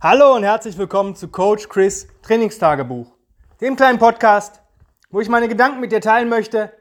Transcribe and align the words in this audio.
Hallo 0.00 0.36
und 0.36 0.44
herzlich 0.44 0.78
willkommen 0.78 1.16
zu 1.16 1.26
Coach 1.26 1.68
Chris 1.68 2.06
Trainingstagebuch, 2.22 3.12
dem 3.60 3.74
kleinen 3.74 3.98
Podcast, 3.98 4.62
wo 5.10 5.20
ich 5.20 5.28
meine 5.28 5.48
Gedanken 5.48 5.80
mit 5.80 5.90
dir 5.90 6.00
teilen 6.00 6.28
möchte, 6.28 6.72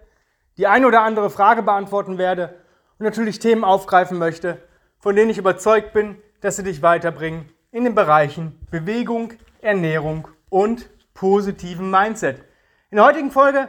die 0.58 0.68
eine 0.68 0.86
oder 0.86 1.02
andere 1.02 1.32
Frage 1.32 1.64
beantworten 1.64 2.20
werde 2.20 2.54
und 3.00 3.06
natürlich 3.06 3.40
Themen 3.40 3.64
aufgreifen 3.64 4.20
möchte, 4.20 4.62
von 5.00 5.16
denen 5.16 5.32
ich 5.32 5.40
überzeugt 5.40 5.94
bin, 5.94 6.22
dass 6.42 6.58
sie 6.58 6.64
dich 6.64 6.84
weiterbringen 6.84 7.50
in 7.72 7.86
den 7.86 7.96
Bereichen 7.96 8.60
Bewegung, 8.70 9.34
Ernährung 9.62 10.28
und 10.50 10.88
positiven 11.16 11.90
Mindset. 11.90 12.44
In 12.92 12.98
der 12.98 13.06
heutigen 13.06 13.32
Folge 13.32 13.68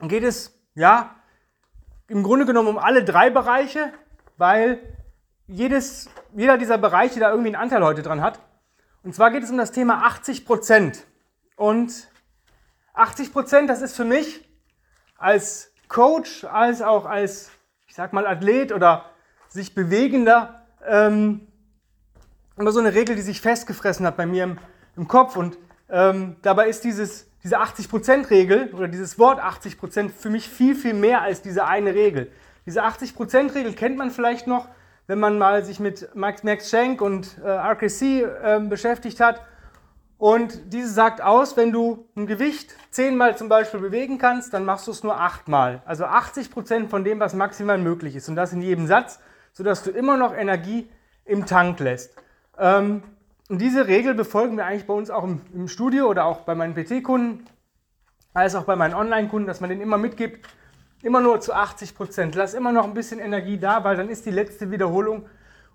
geht 0.00 0.24
es 0.24 0.58
ja 0.74 1.14
im 2.08 2.24
Grunde 2.24 2.46
genommen 2.46 2.70
um 2.70 2.78
alle 2.78 3.04
drei 3.04 3.30
Bereiche, 3.30 3.92
weil 4.38 4.80
jedes, 5.46 6.10
jeder 6.34 6.58
dieser 6.58 6.78
Bereiche 6.78 7.20
da 7.20 7.30
irgendwie 7.30 7.48
einen 7.48 7.62
Anteil 7.62 7.84
heute 7.84 8.02
dran 8.02 8.20
hat. 8.20 8.40
Und 9.02 9.14
zwar 9.14 9.30
geht 9.30 9.42
es 9.42 9.50
um 9.50 9.56
das 9.56 9.72
Thema 9.72 10.04
80 10.06 10.44
Prozent. 10.44 11.04
Und 11.56 12.08
80 12.94 13.32
Prozent, 13.32 13.70
das 13.70 13.82
ist 13.82 13.94
für 13.96 14.04
mich 14.04 14.48
als 15.18 15.72
Coach, 15.88 16.44
als 16.44 16.82
auch 16.82 17.04
als, 17.06 17.50
ich 17.86 17.94
sag 17.94 18.12
mal, 18.12 18.26
Athlet 18.26 18.72
oder 18.72 19.04
sich 19.48 19.74
bewegender, 19.74 20.66
ähm, 20.86 21.46
immer 22.56 22.72
so 22.72 22.80
eine 22.80 22.94
Regel, 22.94 23.14
die 23.16 23.22
sich 23.22 23.40
festgefressen 23.40 24.06
hat 24.06 24.16
bei 24.16 24.26
mir 24.26 24.44
im, 24.44 24.58
im 24.96 25.08
Kopf. 25.08 25.36
Und 25.36 25.58
ähm, 25.88 26.36
dabei 26.42 26.68
ist 26.68 26.84
dieses, 26.84 27.28
diese 27.42 27.60
80%-Regel 27.60 28.72
oder 28.74 28.88
dieses 28.88 29.18
Wort 29.18 29.40
80% 29.40 30.10
für 30.10 30.30
mich 30.30 30.48
viel, 30.48 30.74
viel 30.74 30.94
mehr 30.94 31.20
als 31.22 31.42
diese 31.42 31.66
eine 31.66 31.94
Regel. 31.94 32.32
Diese 32.66 32.82
80%-Regel 32.84 33.74
kennt 33.74 33.98
man 33.98 34.10
vielleicht 34.10 34.46
noch 34.46 34.68
wenn 35.06 35.18
man 35.18 35.38
mal 35.38 35.64
sich 35.64 35.80
mit 35.80 36.14
Max, 36.14 36.42
Schenk 36.70 37.00
und 37.00 37.38
äh, 37.44 37.48
RKC 37.48 38.02
äh, 38.02 38.60
beschäftigt 38.60 39.20
hat. 39.20 39.40
Und 40.16 40.72
diese 40.72 40.88
sagt 40.88 41.20
aus, 41.20 41.56
wenn 41.56 41.72
du 41.72 42.08
ein 42.16 42.26
Gewicht 42.26 42.74
zehnmal 42.90 43.36
zum 43.36 43.48
Beispiel 43.48 43.80
bewegen 43.80 44.18
kannst, 44.18 44.54
dann 44.54 44.64
machst 44.64 44.86
du 44.86 44.92
es 44.92 45.02
nur 45.02 45.20
achtmal. 45.20 45.82
Also 45.84 46.04
80 46.04 46.50
Prozent 46.50 46.90
von 46.90 47.04
dem, 47.04 47.20
was 47.20 47.34
maximal 47.34 47.78
möglich 47.78 48.16
ist. 48.16 48.28
Und 48.28 48.36
das 48.36 48.52
in 48.52 48.62
jedem 48.62 48.86
Satz, 48.86 49.20
sodass 49.52 49.82
du 49.82 49.90
immer 49.90 50.16
noch 50.16 50.34
Energie 50.34 50.88
im 51.24 51.46
Tank 51.46 51.80
lässt. 51.80 52.14
Ähm, 52.58 53.02
und 53.50 53.60
diese 53.60 53.86
Regel 53.86 54.14
befolgen 54.14 54.56
wir 54.56 54.64
eigentlich 54.64 54.86
bei 54.86 54.94
uns 54.94 55.10
auch 55.10 55.24
im, 55.24 55.42
im 55.52 55.68
Studio 55.68 56.06
oder 56.06 56.24
auch 56.24 56.40
bei 56.40 56.54
meinen 56.54 56.74
PT-Kunden, 56.74 57.46
als 58.32 58.54
auch 58.54 58.64
bei 58.64 58.76
meinen 58.76 58.94
Online-Kunden, 58.94 59.46
dass 59.46 59.60
man 59.60 59.68
denen 59.68 59.82
immer 59.82 59.98
mitgibt, 59.98 60.48
Immer 61.04 61.20
nur 61.20 61.38
zu 61.38 61.52
80 61.52 61.94
Prozent. 61.94 62.34
Lass 62.34 62.54
immer 62.54 62.72
noch 62.72 62.84
ein 62.84 62.94
bisschen 62.94 63.20
Energie 63.20 63.58
da, 63.58 63.84
weil 63.84 63.94
dann 63.94 64.08
ist 64.08 64.24
die 64.24 64.30
letzte 64.30 64.70
Wiederholung 64.70 65.26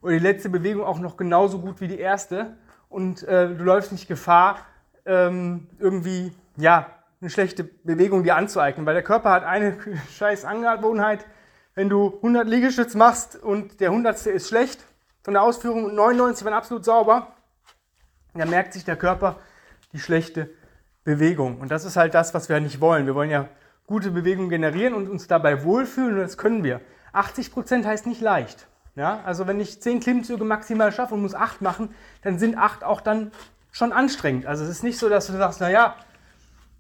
oder 0.01 0.13
die 0.13 0.19
letzte 0.19 0.49
Bewegung 0.49 0.83
auch 0.83 0.97
noch 0.97 1.17
genauso 1.17 1.59
gut 1.59 1.81
wie 1.81 1.87
die 1.87 1.99
erste. 1.99 2.57
Und 2.89 3.21
äh, 3.27 3.47
du 3.47 3.63
läufst 3.63 3.91
nicht 3.91 4.07
Gefahr, 4.07 4.65
ähm, 5.05 5.67
irgendwie 5.77 6.33
ja, 6.57 6.87
eine 7.21 7.29
schlechte 7.29 7.63
Bewegung 7.63 8.23
dir 8.23 8.37
anzueignen. 8.37 8.87
Weil 8.87 8.95
der 8.95 9.03
Körper 9.03 9.29
hat 9.29 9.43
eine 9.43 9.77
scheiß 10.17 10.45
Angewohnheit. 10.45 11.27
Wenn 11.75 11.89
du 11.89 12.15
100 12.15 12.47
Liegestütz 12.47 12.95
machst 12.95 13.35
und 13.35 13.81
der 13.81 13.89
100. 13.89 14.25
ist 14.25 14.47
schlecht 14.49 14.83
von 15.21 15.35
der 15.35 15.43
Ausführung 15.43 15.85
und 15.85 15.93
99 15.93 16.43
waren 16.43 16.55
absolut 16.55 16.83
sauber, 16.83 17.27
dann 18.33 18.49
merkt 18.49 18.73
sich 18.73 18.83
der 18.83 18.95
Körper 18.95 19.35
die 19.93 19.99
schlechte 19.99 20.49
Bewegung. 21.03 21.59
Und 21.59 21.69
das 21.69 21.85
ist 21.85 21.97
halt 21.97 22.15
das, 22.15 22.33
was 22.33 22.49
wir 22.49 22.59
nicht 22.59 22.81
wollen. 22.81 23.05
Wir 23.05 23.13
wollen 23.13 23.29
ja 23.29 23.47
gute 23.89 24.11
Bewegung 24.11 24.49
generieren 24.49 24.93
und 24.93 25.09
uns 25.09 25.27
dabei 25.27 25.63
wohlfühlen 25.63 26.13
und 26.13 26.21
das 26.21 26.37
können 26.37 26.63
wir. 26.63 26.79
80 27.11 27.51
Prozent 27.51 27.87
heißt 27.87 28.05
nicht 28.05 28.21
leicht. 28.21 28.67
Ja? 28.95 29.21
Also 29.25 29.47
wenn 29.47 29.59
ich 29.59 29.81
10 29.81 29.99
Klimmzüge 29.99 30.45
maximal 30.45 30.91
schaffe 30.91 31.15
und 31.15 31.23
muss 31.23 31.33
8 31.33 31.63
machen, 31.63 31.89
dann 32.21 32.37
sind 32.37 32.55
8 32.55 32.83
auch 32.83 33.01
dann 33.01 33.31
schon 33.71 33.91
anstrengend. 33.91 34.45
Also 34.45 34.63
es 34.63 34.69
ist 34.69 34.83
nicht 34.83 34.99
so, 34.99 35.09
dass 35.09 35.25
du 35.25 35.33
sagst, 35.33 35.59
naja, 35.59 35.95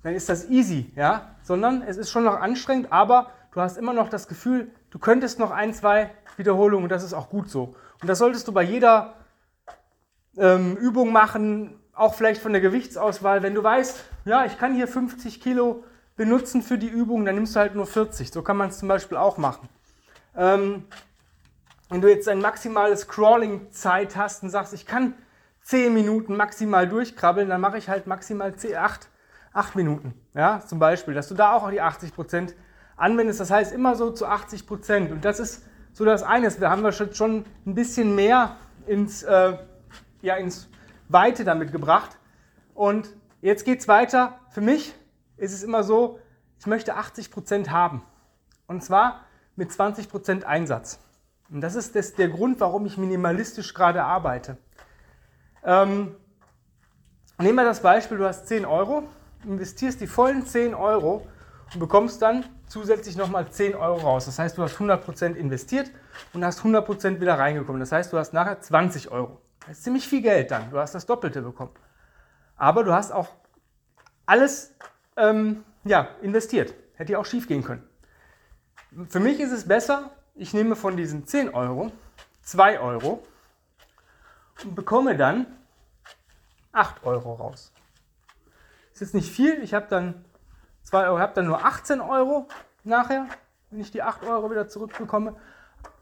dann 0.03 0.13
ist 0.13 0.29
das 0.29 0.49
easy, 0.49 0.91
ja? 0.95 1.35
sondern 1.41 1.81
es 1.81 1.97
ist 1.97 2.11
schon 2.11 2.25
noch 2.25 2.39
anstrengend, 2.39 2.91
aber 2.91 3.31
du 3.53 3.59
hast 3.59 3.79
immer 3.79 3.93
noch 3.93 4.09
das 4.09 4.27
Gefühl, 4.27 4.69
du 4.91 4.99
könntest 4.99 5.39
noch 5.39 5.49
ein, 5.49 5.73
zwei 5.73 6.11
Wiederholungen 6.37 6.83
und 6.83 6.89
das 6.89 7.03
ist 7.03 7.13
auch 7.13 7.31
gut 7.31 7.49
so. 7.49 7.75
Und 8.01 8.07
das 8.07 8.19
solltest 8.19 8.47
du 8.47 8.51
bei 8.51 8.61
jeder 8.61 9.15
ähm, 10.37 10.77
Übung 10.77 11.11
machen, 11.11 11.79
auch 11.95 12.13
vielleicht 12.13 12.39
von 12.39 12.51
der 12.51 12.61
Gewichtsauswahl, 12.61 13.41
wenn 13.41 13.55
du 13.55 13.63
weißt, 13.63 14.05
ja, 14.25 14.45
ich 14.45 14.59
kann 14.59 14.75
hier 14.75 14.87
50 14.87 15.41
Kilo 15.41 15.83
benutzen 16.19 16.61
für 16.61 16.77
die 16.77 16.89
Übung, 16.89 17.23
dann 17.23 17.35
nimmst 17.35 17.55
du 17.55 17.61
halt 17.61 17.75
nur 17.75 17.87
40. 17.87 18.29
So 18.29 18.41
kann 18.41 18.57
man 18.57 18.67
es 18.67 18.79
zum 18.79 18.89
Beispiel 18.89 19.15
auch 19.15 19.37
machen. 19.37 19.69
Ähm, 20.35 20.83
wenn 21.87 22.01
du 22.01 22.09
jetzt 22.09 22.27
ein 22.27 22.41
maximales 22.41 23.07
Crawling-Zeit 23.07 24.17
hast 24.17 24.43
und 24.43 24.49
sagst, 24.49 24.73
ich 24.73 24.85
kann 24.85 25.13
10 25.61 25.93
Minuten 25.93 26.35
maximal 26.35 26.89
durchkrabbeln, 26.89 27.47
dann 27.47 27.61
mache 27.61 27.77
ich 27.77 27.87
halt 27.87 28.05
maximal 28.05 28.53
10, 28.53 28.75
8, 28.75 29.07
8 29.53 29.75
Minuten. 29.77 30.13
Ja, 30.33 30.59
zum 30.59 30.77
Beispiel, 30.77 31.13
dass 31.13 31.29
du 31.29 31.35
da 31.35 31.53
auch 31.53 31.71
die 31.71 31.81
80% 31.81 32.53
anwendest. 32.97 33.39
Das 33.39 33.49
heißt 33.49 33.71
immer 33.71 33.95
so 33.95 34.11
zu 34.11 34.27
80%. 34.27 35.13
Und 35.13 35.23
das 35.23 35.39
ist 35.39 35.63
so 35.93 36.03
das 36.03 36.21
eine. 36.21 36.51
Wir 36.59 36.69
haben 36.69 36.91
schon 36.91 37.45
ein 37.65 37.75
bisschen 37.75 38.13
mehr 38.13 38.57
ins, 38.87 39.23
äh, 39.23 39.57
ja, 40.21 40.35
ins 40.35 40.67
Weite 41.07 41.45
damit 41.45 41.71
gebracht. 41.71 42.17
Und 42.73 43.07
jetzt 43.39 43.63
geht 43.63 43.79
es 43.79 43.87
weiter. 43.87 44.37
Für 44.49 44.59
mich 44.59 44.93
ist 45.39 45.53
es 45.53 45.63
immer 45.63 45.83
so, 45.83 46.19
ich 46.59 46.65
möchte 46.65 46.97
80% 46.97 47.69
haben. 47.69 48.03
Und 48.67 48.83
zwar 48.83 49.25
mit 49.55 49.71
20% 49.71 50.43
Einsatz. 50.43 50.99
Und 51.49 51.61
das 51.61 51.75
ist 51.75 51.95
das, 51.95 52.13
der 52.13 52.29
Grund, 52.29 52.59
warum 52.59 52.85
ich 52.85 52.97
minimalistisch 52.97 53.73
gerade 53.73 54.03
arbeite. 54.03 54.57
Ähm, 55.63 56.15
nehmen 57.39 57.55
wir 57.55 57.65
das 57.65 57.81
Beispiel, 57.81 58.17
du 58.17 58.25
hast 58.25 58.47
10 58.47 58.65
Euro, 58.65 59.03
investierst 59.43 59.99
die 59.99 60.07
vollen 60.07 60.45
10 60.45 60.75
Euro 60.75 61.25
und 61.73 61.79
bekommst 61.79 62.21
dann 62.21 62.45
zusätzlich 62.67 63.17
nochmal 63.17 63.49
10 63.49 63.75
Euro 63.75 63.97
raus. 63.97 64.25
Das 64.25 64.37
heißt, 64.37 64.57
du 64.57 64.63
hast 64.63 64.77
100% 64.77 65.33
investiert 65.33 65.91
und 66.33 66.45
hast 66.45 66.61
100% 66.61 67.19
wieder 67.19 67.39
reingekommen. 67.39 67.79
Das 67.79 67.91
heißt, 67.91 68.13
du 68.13 68.17
hast 68.17 68.33
nachher 68.33 68.61
20 68.61 69.11
Euro. 69.11 69.41
Das 69.61 69.77
ist 69.77 69.83
ziemlich 69.83 70.07
viel 70.07 70.21
Geld 70.21 70.51
dann. 70.51 70.69
Du 70.69 70.77
hast 70.77 70.93
das 70.93 71.05
Doppelte 71.05 71.41
bekommen. 71.41 71.71
Aber 72.55 72.83
du 72.83 72.93
hast 72.93 73.11
auch 73.11 73.29
alles 74.25 74.75
ähm, 75.19 75.63
ja, 75.83 76.09
investiert. 76.21 76.73
Hätte 76.95 77.13
ja 77.13 77.19
auch 77.19 77.25
schief 77.25 77.47
gehen 77.47 77.63
können. 77.63 77.83
Für 79.09 79.19
mich 79.19 79.39
ist 79.39 79.51
es 79.51 79.67
besser, 79.67 80.11
ich 80.35 80.53
nehme 80.53 80.75
von 80.75 80.97
diesen 80.97 81.27
10 81.27 81.53
Euro 81.53 81.91
2 82.49 82.79
Euro 82.79 83.21
und 84.63 84.73
bekomme 84.73 85.15
dann 85.15 85.45
8 86.71 87.03
Euro 87.03 87.33
raus. 87.33 87.71
Ist 88.91 89.01
jetzt 89.01 89.13
nicht 89.13 89.31
viel, 89.31 89.61
ich 89.61 89.75
habe 89.75 89.85
dann 89.87 90.25
2 90.81 91.07
Euro, 91.07 91.19
habe 91.19 91.33
dann 91.35 91.45
nur 91.45 91.63
18 91.63 92.01
Euro 92.01 92.47
nachher, 92.83 93.27
wenn 93.69 93.79
ich 93.81 93.91
die 93.91 94.01
8 94.01 94.23
Euro 94.25 94.49
wieder 94.49 94.67
zurückbekomme. 94.67 95.35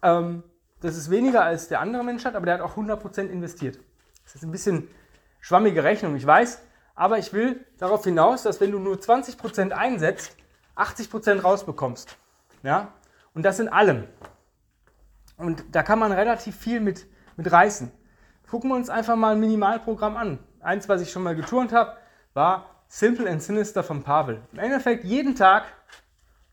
Ähm, 0.02 0.44
das 0.80 0.96
ist 0.96 1.10
weniger 1.10 1.44
als 1.44 1.68
der 1.68 1.82
andere 1.82 2.06
Mensch 2.06 2.24
hat, 2.24 2.36
aber 2.36 2.46
der 2.46 2.56
hat 2.56 2.62
auch 2.62 2.78
100% 2.78 3.28
investiert. 3.28 3.78
Das 4.24 4.36
ist 4.36 4.44
ein 4.44 4.52
bisschen 4.52 4.88
schwammige 5.42 5.84
Rechnung, 5.84 6.16
ich 6.16 6.26
weiß, 6.26 6.62
aber 6.98 7.20
ich 7.20 7.32
will 7.32 7.64
darauf 7.78 8.04
hinaus, 8.04 8.42
dass 8.42 8.60
wenn 8.60 8.72
du 8.72 8.80
nur 8.80 8.96
20% 8.96 9.72
einsetzt, 9.72 10.36
80% 10.76 11.42
rausbekommst. 11.42 12.18
Ja? 12.64 12.92
Und 13.36 13.44
das 13.44 13.60
in 13.60 13.70
allem. 13.70 14.08
Und 15.38 15.64
da 15.72 15.84
kann 15.84 16.00
man 16.00 16.12
relativ 16.12 16.58
viel 16.58 16.80
mit, 16.80 17.06
mit 17.38 17.52
reißen. 17.52 17.92
Gucken 18.50 18.72
wir 18.72 18.76
uns 18.76 18.90
einfach 18.90 19.16
mal 19.16 19.36
ein 19.36 19.40
Minimalprogramm 19.40 20.18
an. 20.18 20.40
Eins, 20.60 20.90
was 20.90 21.02
ich 21.02 21.12
schon 21.12 21.22
mal 21.22 21.36
geturnt 21.36 21.72
habe, 21.72 21.96
war 22.34 22.66
Simple 22.88 23.30
and 23.30 23.44
Sinister 23.44 23.84
von 23.84 24.02
Pavel. 24.02 24.42
Im 24.54 24.60
Endeffekt 24.60 25.04
jeden 25.04 25.36
Tag 25.36 25.66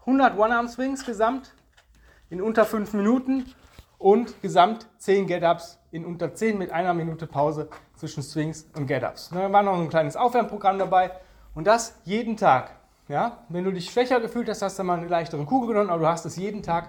100 0.00 0.37
One-Arm-Swings 0.37 1.06
gesamt 1.06 1.55
in 2.28 2.43
unter 2.43 2.66
5 2.66 2.93
Minuten 2.93 3.55
und 3.97 4.43
gesamt 4.43 4.88
10 4.99 5.26
Get-Ups 5.26 5.78
in 5.94 6.05
unter 6.05 6.34
10 6.34 6.59
mit 6.59 6.72
einer 6.72 6.93
Minute 6.93 7.28
Pause 7.28 7.69
zwischen 7.94 8.25
Swings 8.25 8.66
und 8.76 8.88
Get-Ups. 8.88 9.31
Da 9.32 9.52
war 9.52 9.62
noch 9.62 9.79
ein 9.79 9.88
kleines 9.88 10.17
Aufwärmprogramm 10.17 10.76
dabei 10.76 11.12
und 11.55 11.69
das 11.69 11.94
jeden 12.05 12.37
Tag. 12.37 12.73
Ja? 13.06 13.44
Wenn 13.49 13.62
du 13.62 13.70
dich 13.70 13.91
schwächer 13.91 14.19
gefühlt 14.19 14.49
hast, 14.49 14.61
hast 14.61 14.76
du 14.76 14.82
mal 14.82 14.99
eine 14.99 15.06
leichtere 15.06 15.44
Kugel 15.44 15.69
genommen, 15.69 15.91
aber 15.91 16.00
du 16.00 16.08
hast 16.08 16.25
es 16.26 16.35
jeden 16.35 16.64
Tag 16.64 16.88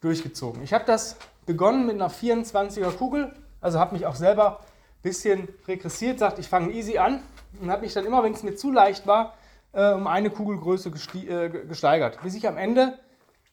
durchgezogen. 0.00 0.60
Ich 0.64 0.72
habe 0.72 0.84
das 0.84 1.16
begonnen 1.46 1.86
mit 1.86 1.94
einer 1.94 2.10
24er 2.10 2.90
Kugel, 2.90 3.32
also 3.60 3.78
habe 3.78 3.94
mich 3.94 4.06
auch 4.06 4.16
selber 4.16 4.58
ein 4.58 5.02
bisschen 5.02 5.48
regressiert, 5.68 6.18
sagt, 6.18 6.40
ich 6.40 6.48
fange 6.48 6.72
easy 6.72 6.98
an 6.98 7.20
und 7.60 7.70
habe 7.70 7.82
mich 7.82 7.94
dann 7.94 8.04
immer, 8.04 8.24
wenn 8.24 8.32
es 8.32 8.42
mir 8.42 8.56
zu 8.56 8.72
leicht 8.72 9.06
war, 9.06 9.34
äh, 9.72 9.92
um 9.92 10.08
eine 10.08 10.30
Kugelgröße 10.30 10.90
äh, 11.28 11.48
gesteigert, 11.48 12.20
bis 12.24 12.34
ich 12.34 12.48
am 12.48 12.58
Ende 12.58 12.98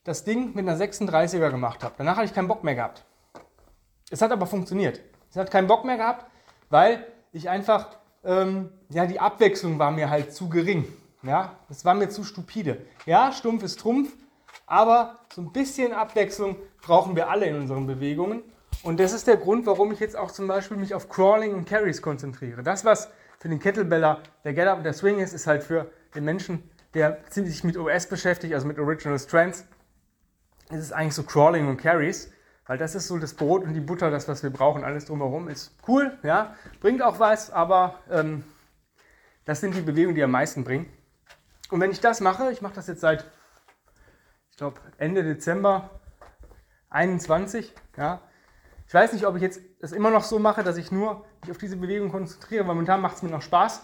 das 0.04 0.24
Ding 0.24 0.56
mit 0.56 0.68
einer 0.68 0.76
36er 0.76 1.52
gemacht 1.52 1.84
habe. 1.84 1.94
Danach 2.00 2.16
habe 2.16 2.26
ich 2.26 2.34
keinen 2.34 2.48
Bock 2.48 2.64
mehr 2.64 2.74
gehabt. 2.74 3.06
Es 4.10 4.22
hat 4.22 4.32
aber 4.32 4.48
funktioniert. 4.48 5.02
Es 5.30 5.38
hat 5.38 5.52
keinen 5.52 5.68
Bock 5.68 5.86
mehr 5.86 5.98
gehabt, 5.98 6.26
weil 6.70 7.06
ich 7.32 7.50
einfach, 7.50 7.90
ähm, 8.24 8.72
ja, 8.90 9.06
die 9.06 9.20
Abwechslung 9.20 9.78
war 9.80 9.92
mir 9.92 10.10
halt 10.10 10.34
zu 10.34 10.50
gering. 10.50 10.86
Ja, 11.22 11.58
das 11.68 11.86
war 11.86 11.94
mir 11.94 12.10
zu 12.10 12.24
stupide. 12.24 12.78
Ja, 13.06 13.32
stumpf 13.32 13.64
ist 13.64 13.80
Trumpf, 13.80 14.14
aber 14.66 15.20
so 15.34 15.42
ein 15.42 15.52
bisschen 15.52 15.94
Abwechslung 15.94 16.56
brauchen 16.82 17.16
wir 17.16 17.30
alle 17.30 17.46
in 17.46 17.56
unseren 17.56 17.86
Bewegungen. 17.88 18.42
Und 18.84 19.00
das 19.00 19.14
ist 19.14 19.28
der 19.28 19.38
Grund, 19.38 19.66
warum 19.66 19.92
ich 19.92 20.00
jetzt 20.00 20.16
auch 20.16 20.32
zum 20.32 20.48
Beispiel 20.48 20.78
mich 20.78 20.94
auf 20.94 21.10
Crawling 21.10 21.54
und 21.54 21.68
Carries 21.68 22.02
konzentriere. 22.02 22.64
Das, 22.64 22.86
was 22.86 23.10
für 23.40 23.50
den 23.50 23.60
Kettlebeller 23.60 24.22
der 24.44 24.54
Get-Up 24.54 24.78
und 24.78 24.84
der 24.84 24.94
Swing 24.94 25.20
ist, 25.20 25.34
ist 25.34 25.48
halt 25.48 25.64
für 25.64 25.92
den 26.16 26.24
Menschen, 26.24 26.64
der 26.94 27.20
sich 27.30 27.64
mit 27.64 27.78
OS 27.78 28.08
beschäftigt, 28.08 28.54
also 28.54 28.68
mit 28.68 28.80
Original 28.80 29.20
Strengths, 29.20 29.66
ist 30.72 30.80
es 30.80 30.92
eigentlich 30.92 31.16
so 31.16 31.24
Crawling 31.24 31.68
und 31.68 31.78
Carries, 31.78 32.32
weil 32.70 32.78
das 32.78 32.94
ist 32.94 33.08
so 33.08 33.18
das 33.18 33.34
Brot 33.34 33.64
und 33.64 33.74
die 33.74 33.80
Butter, 33.80 34.12
das, 34.12 34.28
was 34.28 34.44
wir 34.44 34.52
brauchen. 34.52 34.84
Alles 34.84 35.06
drumherum 35.06 35.50
ist 35.50 35.76
cool, 35.88 36.16
ja, 36.22 36.54
bringt 36.82 37.02
auch 37.02 37.20
was, 37.20 37.50
aber 37.50 37.96
ähm, 38.12 38.44
das 39.44 39.60
sind 39.60 39.74
die 39.74 39.82
Bewegungen, 39.82 40.14
die 40.14 40.22
am 40.22 40.30
meisten 40.30 40.64
bringen. 40.64 40.86
Und 41.72 41.82
wenn 41.82 41.90
ich 41.90 42.00
das 42.00 42.22
mache, 42.22 42.52
ich 42.52 42.62
mache 42.62 42.76
das 42.76 42.86
jetzt 42.86 43.02
seit, 43.02 43.26
ich 44.52 44.58
glaube, 44.58 44.80
Ende 45.00 45.24
Dezember 45.24 45.90
21, 46.92 47.74
ja, 47.98 48.22
ich 48.86 48.94
weiß 48.94 49.14
nicht, 49.14 49.26
ob 49.26 49.36
ich 49.36 49.42
jetzt 49.42 49.62
das 49.82 49.92
immer 49.92 50.12
noch 50.12 50.24
so 50.24 50.38
mache, 50.38 50.64
dass 50.64 50.78
ich 50.78 50.92
nur 50.92 51.26
mich 51.42 51.50
auf 51.50 51.58
diese 51.58 51.76
Bewegung 51.76 52.12
konzentriere. 52.12 52.64
Momentan 52.64 53.02
macht 53.02 53.16
es 53.16 53.24
mir 53.24 53.30
noch 53.30 53.42
Spaß. 53.42 53.82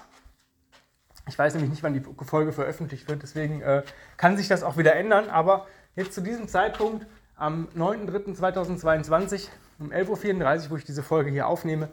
Ich 1.27 1.39
weiß 1.39 1.55
nämlich 1.55 1.71
nicht, 1.71 1.81
wann 1.81 1.95
die 1.95 2.03
Folge 2.23 2.53
veröffentlicht 2.53 3.09
wird, 3.09 3.23
deswegen 3.23 3.63
äh, 3.63 3.81
kann 4.17 4.37
sich 4.37 4.47
das 4.47 4.61
auch 4.61 4.77
wieder 4.77 4.95
ändern. 4.95 5.29
Aber 5.29 5.65
jetzt 5.95 6.13
zu 6.13 6.21
diesem 6.21 6.47
Zeitpunkt, 6.47 7.07
am 7.37 7.67
9.3.2022, 7.75 9.49
um 9.79 9.91
11.34 9.91 10.65
Uhr, 10.65 10.71
wo 10.71 10.77
ich 10.77 10.85
diese 10.85 11.03
Folge 11.03 11.31
hier 11.31 11.47
aufnehme, 11.47 11.89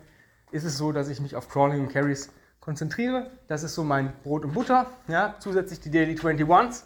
ist 0.50 0.65
es 0.65 0.77
so, 0.77 0.93
dass 0.93 1.09
ich 1.09 1.21
mich 1.21 1.35
auf 1.35 1.49
Crawling 1.49 1.81
und 1.81 1.93
Carries 1.93 2.31
konzentriere. 2.61 3.31
Das 3.49 3.62
ist 3.62 3.75
so 3.75 3.83
mein 3.83 4.12
Brot 4.23 4.44
und 4.44 4.55
Butter. 4.55 4.87
Ja? 5.09 5.35
Zusätzlich 5.41 5.81
die 5.81 5.91
Daily 5.91 6.15
21s. 6.15 6.85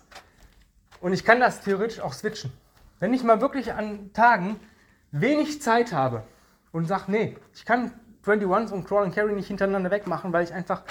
Und 1.01 1.13
ich 1.13 1.25
kann 1.25 1.41
das 1.41 1.61
theoretisch 1.61 2.01
auch 2.01 2.15
switchen. 2.15 2.53
Wenn 2.99 3.13
ich 3.13 3.23
mal 3.23 3.41
wirklich 3.41 3.75
an 3.75 4.13
Tagen 4.15 4.59
wenig 5.13 5.61
Zeit 5.61 5.93
habe 5.93 6.23
und 6.73 6.87
sage, 6.87 7.05
nee, 7.09 7.37
ich 7.55 7.67
kann 7.67 7.93
21s 8.25 8.73
und 8.73 8.87
Crawl 8.87 9.05
and 9.05 9.15
Carry 9.15 9.35
nicht 9.35 9.49
hintereinander 9.49 9.91
wegmachen, 9.91 10.33
weil 10.33 10.45
ich 10.45 10.55
einfach 10.55 10.83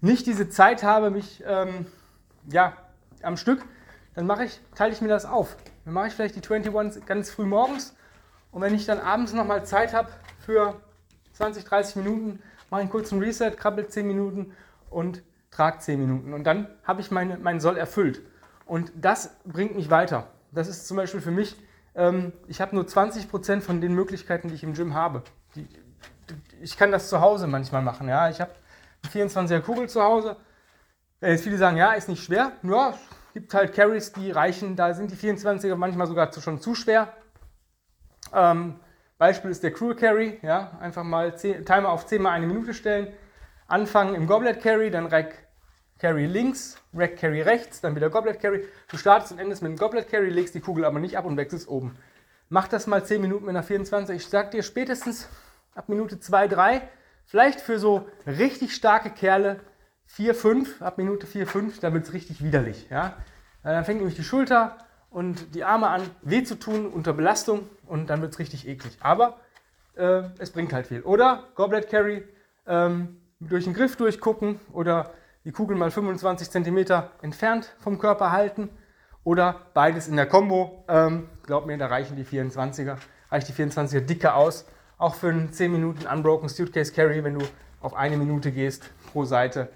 nicht 0.00 0.26
diese 0.26 0.48
Zeit 0.48 0.82
habe, 0.82 1.10
mich 1.10 1.42
ähm, 1.46 1.86
ja, 2.50 2.72
am 3.22 3.36
Stück, 3.36 3.64
dann 4.14 4.26
mache 4.26 4.44
ich, 4.44 4.60
teile 4.74 4.92
ich 4.92 5.00
mir 5.00 5.08
das 5.08 5.24
auf. 5.24 5.56
Dann 5.88 5.94
mache 5.94 6.08
ich 6.08 6.12
vielleicht 6.12 6.36
die 6.36 6.42
21s 6.42 7.06
ganz 7.06 7.30
früh 7.30 7.46
morgens 7.46 7.96
und 8.52 8.60
wenn 8.60 8.74
ich 8.74 8.84
dann 8.84 9.00
abends 9.00 9.32
nochmal 9.32 9.64
Zeit 9.64 9.94
habe 9.94 10.10
für 10.38 10.78
20, 11.32 11.64
30 11.64 11.96
Minuten, 11.96 12.42
mache 12.68 12.82
ich 12.82 12.82
einen 12.82 12.90
kurzen 12.90 13.20
Reset, 13.20 13.52
krabbel 13.52 13.86
10 13.86 14.06
Minuten 14.06 14.52
und 14.90 15.22
trage 15.50 15.78
10 15.78 15.98
Minuten. 15.98 16.34
Und 16.34 16.44
dann 16.44 16.68
habe 16.84 17.00
ich 17.00 17.10
meine, 17.10 17.38
meinen 17.38 17.60
Soll 17.60 17.78
erfüllt. 17.78 18.20
Und 18.66 18.92
das 18.96 19.34
bringt 19.46 19.76
mich 19.76 19.88
weiter. 19.88 20.28
Das 20.52 20.68
ist 20.68 20.86
zum 20.86 20.98
Beispiel 20.98 21.22
für 21.22 21.30
mich, 21.30 21.56
ähm, 21.94 22.34
ich 22.48 22.60
habe 22.60 22.74
nur 22.74 22.84
20% 22.84 23.62
von 23.62 23.80
den 23.80 23.94
Möglichkeiten, 23.94 24.48
die 24.48 24.56
ich 24.56 24.64
im 24.64 24.74
Gym 24.74 24.92
habe. 24.92 25.22
Die, 25.54 25.66
ich 26.60 26.76
kann 26.76 26.92
das 26.92 27.08
zu 27.08 27.22
Hause 27.22 27.46
manchmal 27.46 27.80
machen. 27.80 28.10
Ja? 28.10 28.28
Ich 28.28 28.42
habe 28.42 28.50
24er 29.10 29.60
Kugel 29.60 29.88
zu 29.88 30.02
Hause. 30.02 30.36
Wenn 31.20 31.30
jetzt 31.30 31.44
viele 31.44 31.56
sagen, 31.56 31.78
ja, 31.78 31.92
ist 31.92 32.10
nicht 32.10 32.22
schwer. 32.22 32.52
Ja, 32.62 32.92
gibt 33.34 33.54
halt 33.54 33.74
Carries, 33.74 34.12
die 34.12 34.30
reichen. 34.30 34.76
Da 34.76 34.94
sind 34.94 35.10
die 35.10 35.16
24er 35.16 35.76
manchmal 35.76 36.06
sogar 36.06 36.32
schon 36.32 36.60
zu 36.60 36.74
schwer. 36.74 37.12
Ähm, 38.32 38.76
Beispiel 39.18 39.50
ist 39.50 39.62
der 39.62 39.72
Crew 39.72 39.94
Carry. 39.94 40.38
Ja, 40.42 40.78
einfach 40.80 41.04
mal 41.04 41.36
10, 41.36 41.64
Timer 41.64 41.90
auf 41.90 42.06
10 42.06 42.22
mal 42.22 42.30
eine 42.30 42.46
Minute 42.46 42.74
stellen. 42.74 43.12
Anfangen 43.66 44.14
im 44.14 44.26
Goblet 44.26 44.62
Carry, 44.62 44.90
dann 44.90 45.06
Rack 45.06 45.46
Carry 45.98 46.26
links, 46.26 46.80
Rack 46.94 47.16
Carry 47.16 47.42
rechts, 47.42 47.80
dann 47.80 47.96
wieder 47.96 48.08
Goblet 48.08 48.40
Carry. 48.40 48.64
Du 48.88 48.96
startest 48.96 49.32
und 49.32 49.38
endest 49.38 49.62
mit 49.62 49.70
dem 49.70 49.78
Goblet 49.78 50.08
Carry, 50.08 50.30
legst 50.30 50.54
die 50.54 50.60
Kugel 50.60 50.84
aber 50.84 51.00
nicht 51.00 51.18
ab 51.18 51.24
und 51.24 51.36
wechselst 51.36 51.68
oben. 51.68 51.96
Mach 52.48 52.68
das 52.68 52.86
mal 52.86 53.04
10 53.04 53.20
Minuten 53.20 53.44
mit 53.44 53.50
einer 53.50 53.62
24. 53.62 54.16
Ich 54.16 54.28
sag 54.28 54.52
dir 54.52 54.62
spätestens 54.62 55.28
ab 55.74 55.88
Minute 55.88 56.18
2, 56.20 56.48
3 56.48 56.88
Vielleicht 57.28 57.60
für 57.60 57.78
so 57.78 58.08
richtig 58.26 58.74
starke 58.74 59.10
Kerle 59.10 59.60
4, 60.08 60.34
5, 60.34 60.82
ab 60.82 60.98
Minute 60.98 61.26
4, 61.26 61.46
5, 61.46 61.80
da 61.80 61.92
wird 61.92 62.06
es 62.06 62.12
richtig 62.12 62.42
widerlich. 62.42 62.88
Ja? 62.90 63.14
Dann 63.62 63.84
fängt 63.84 63.98
nämlich 63.98 64.16
die 64.16 64.24
Schulter 64.24 64.76
und 65.10 65.54
die 65.54 65.64
Arme 65.64 65.88
an 65.88 66.02
weh 66.22 66.42
zu 66.42 66.58
tun 66.58 66.86
unter 66.86 67.12
Belastung 67.12 67.68
und 67.86 68.10
dann 68.10 68.20
wird 68.20 68.32
es 68.32 68.38
richtig 68.38 68.66
eklig. 68.66 68.98
Aber 69.00 69.38
äh, 69.96 70.22
es 70.38 70.50
bringt 70.50 70.72
halt 70.72 70.86
viel. 70.86 71.02
Oder 71.02 71.44
Goblet 71.54 71.88
Carry, 71.88 72.24
ähm, 72.66 73.20
durch 73.40 73.64
den 73.64 73.74
Griff 73.74 73.96
durchgucken 73.96 74.60
oder 74.72 75.12
die 75.44 75.52
Kugel 75.52 75.76
mal 75.76 75.90
25 75.90 76.50
cm 76.50 76.84
entfernt 77.22 77.72
vom 77.78 77.98
Körper 77.98 78.32
halten 78.32 78.68
oder 79.24 79.66
beides 79.74 80.08
in 80.08 80.16
der 80.16 80.26
Combo. 80.26 80.84
Ähm, 80.88 81.28
glaub 81.44 81.66
mir, 81.66 81.78
da 81.78 81.86
reichen 81.86 82.16
die 82.16 82.24
24er, 82.24 82.96
reicht 83.30 83.48
die 83.48 83.52
24er 83.52 84.00
dicke 84.00 84.34
aus 84.34 84.66
auch 84.98 85.14
für 85.14 85.28
einen 85.28 85.52
10 85.52 85.72
Minuten 85.72 86.06
Unbroken 86.06 86.48
Suitcase 86.48 86.92
Carry, 86.92 87.22
wenn 87.22 87.38
du 87.38 87.46
auf 87.80 87.94
eine 87.94 88.16
Minute 88.16 88.50
gehst 88.50 88.90
pro 89.12 89.24
Seite, 89.24 89.68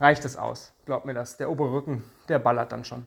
reicht 0.00 0.24
es 0.24 0.36
aus. 0.36 0.72
Glaub 0.84 1.04
mir 1.04 1.14
das. 1.14 1.36
Der 1.36 1.50
obere 1.50 1.72
Rücken, 1.72 2.04
der 2.28 2.38
ballert 2.38 2.72
dann 2.72 2.84
schon. 2.84 3.06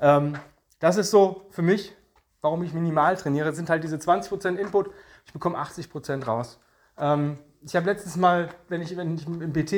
Ähm, 0.00 0.38
das 0.78 0.96
ist 0.96 1.10
so 1.10 1.46
für 1.50 1.62
mich, 1.62 1.94
warum 2.40 2.62
ich 2.62 2.72
minimal 2.72 3.16
trainiere, 3.16 3.52
sind 3.52 3.70
halt 3.70 3.82
diese 3.82 3.96
20% 3.96 4.56
Input. 4.56 4.90
Ich 5.24 5.32
bekomme 5.32 5.58
80% 5.58 6.24
raus. 6.24 6.60
Ähm, 6.98 7.38
ich 7.62 7.74
habe 7.74 7.86
letztens 7.86 8.16
mal, 8.16 8.48
wenn 8.68 8.82
ich, 8.82 8.96
wenn 8.96 9.14
ich 9.14 9.26
im 9.26 9.52
PT 9.52 9.72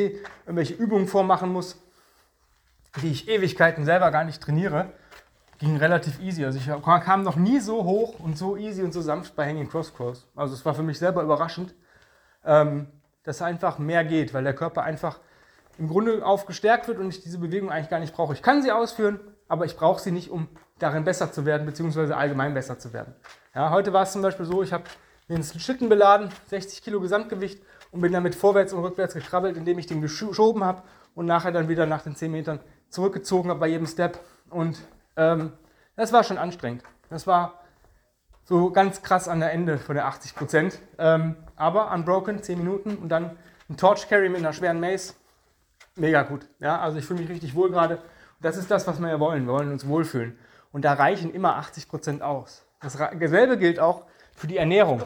irgendwelche 0.45 0.75
Übungen 0.75 1.07
vormachen 1.07 1.51
muss, 1.51 1.81
die 3.01 3.11
ich 3.11 3.29
Ewigkeiten 3.29 3.85
selber 3.85 4.11
gar 4.11 4.25
nicht 4.25 4.43
trainiere, 4.43 4.93
ging 5.59 5.77
relativ 5.77 6.21
easy. 6.21 6.45
Also 6.45 6.59
ich 6.59 6.83
kam 6.83 7.23
noch 7.23 7.37
nie 7.37 7.61
so 7.61 7.85
hoch 7.85 8.21
und 8.21 8.37
so 8.37 8.57
easy 8.57 8.83
und 8.83 8.93
so 8.93 9.01
sanft 9.01 9.35
bei 9.35 9.49
Hanging 9.49 9.69
Cross 9.69 9.95
Cross. 9.95 10.27
Also 10.37 10.55
es 10.55 10.65
war 10.65 10.75
für 10.75 10.83
mich 10.83 10.99
selber 10.99 11.23
überraschend, 11.23 11.75
ähm, 12.45 12.89
dass 13.25 13.43
einfach 13.43 13.79
mehr 13.79 14.05
geht, 14.05 14.35
weil 14.35 14.45
der 14.45 14.55
Körper 14.55 14.83
einfach 14.83 15.19
im 15.79 15.89
Grunde 15.89 16.25
auf 16.25 16.47
gestärkt 16.47 16.89
wird 16.89 16.99
und 16.99 17.09
ich 17.09 17.23
diese 17.23 17.39
Bewegung 17.39 17.71
eigentlich 17.71 17.89
gar 17.89 18.01
nicht 18.01 18.15
brauche. 18.15 18.33
Ich 18.33 18.43
kann 18.43 18.63
sie 18.63 18.73
ausführen, 18.73 19.21
aber 19.49 19.65
ich 19.65 19.77
brauche 19.77 20.01
sie 20.01 20.11
nicht, 20.11 20.31
um 20.31 20.49
darin 20.79 21.05
besser 21.05 21.33
zu 21.33 21.45
werden, 21.45 21.67
beziehungsweise 21.67 22.17
allgemein 22.17 22.55
besser 22.55 22.79
zu 22.79 22.93
werden. 22.93 23.15
Ja, 23.55 23.71
heute 23.71 23.93
war 23.93 24.03
es 24.03 24.13
zum 24.13 24.23
Beispiel 24.23 24.47
so, 24.47 24.63
ich 24.63 24.73
habe 24.73 24.85
mir 25.29 25.37
einen 25.37 25.45
Schlitten 25.45 25.89
beladen, 25.89 26.31
60 26.47 26.83
Kilo 26.83 27.01
Gesamtgewicht 27.01 27.63
und 27.91 28.01
bin 28.01 28.13
damit 28.13 28.35
vorwärts 28.35 28.73
und 28.73 28.83
rückwärts 28.83 29.15
gekrabbelt, 29.15 29.57
indem 29.57 29.79
ich 29.79 29.87
den 29.87 30.01
geschoben 30.01 30.65
habe 30.65 30.83
und 31.15 31.27
nachher 31.27 31.53
dann 31.53 31.69
wieder 31.69 31.87
nach 31.87 32.03
den 32.03 32.17
10 32.17 32.31
Metern 32.31 32.61
zurückgezogen 32.91 33.51
habe 33.51 33.61
bei 33.61 33.69
jedem 33.69 33.87
Step 33.87 34.21
und 34.51 34.79
ähm, 35.17 35.53
das 35.97 36.13
war 36.13 36.23
schon 36.23 36.39
anstrengend. 36.39 36.85
Das 37.11 37.27
war 37.27 37.61
so 38.45 38.71
ganz 38.71 39.03
krass 39.03 39.29
an 39.29 39.41
der 39.41 39.53
Ende 39.53 39.79
von 39.79 39.95
der 39.95 40.07
80 40.07 40.35
Prozent. 40.35 40.79
Ähm, 40.97 41.37
aber 41.57 41.93
unbroken, 41.93 42.43
10 42.43 42.59
Minuten 42.59 42.97
und 42.97 43.09
dann 43.11 43.37
ein 43.69 43.77
Torch 43.77 44.09
Carry 44.09 44.29
mit 44.29 44.39
einer 44.39 44.53
schweren 44.53 44.81
Mace. 44.81 45.15
Mega 45.99 46.23
gut. 46.23 46.47
Ja, 46.61 46.81
also 46.81 46.99
ich 46.99 47.05
fühle 47.05 47.21
mich 47.21 47.29
richtig 47.29 47.55
wohl 47.55 47.71
gerade. 47.71 47.99
Das 48.41 48.57
ist 48.57 48.71
das, 48.71 48.87
was 48.87 49.01
wir 49.01 49.09
ja 49.09 49.21
wollen. 49.21 49.47
Wir 49.47 49.53
wollen 49.53 49.73
uns 49.73 49.87
wohlfühlen. 49.87 50.39
Und 50.71 50.85
da 50.85 50.93
reichen 50.93 51.33
immer 51.35 51.57
80 51.57 51.89
Prozent 51.89 52.23
aus. 52.23 52.65
Dasselbe 52.81 53.59
gilt 53.59 53.81
auch 53.81 54.05
für 54.35 54.47
die 54.47 54.57
Ernährung. 54.57 55.03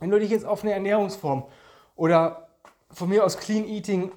Wenn 0.00 0.10
du 0.10 0.18
dich 0.18 0.30
jetzt 0.30 0.44
auf 0.44 0.64
eine 0.64 0.72
Ernährungsform 0.72 1.44
oder 1.94 2.48
von 2.90 3.08
mir 3.08 3.24
aus 3.24 3.38
Clean 3.38 3.64
Eating, 3.64 4.10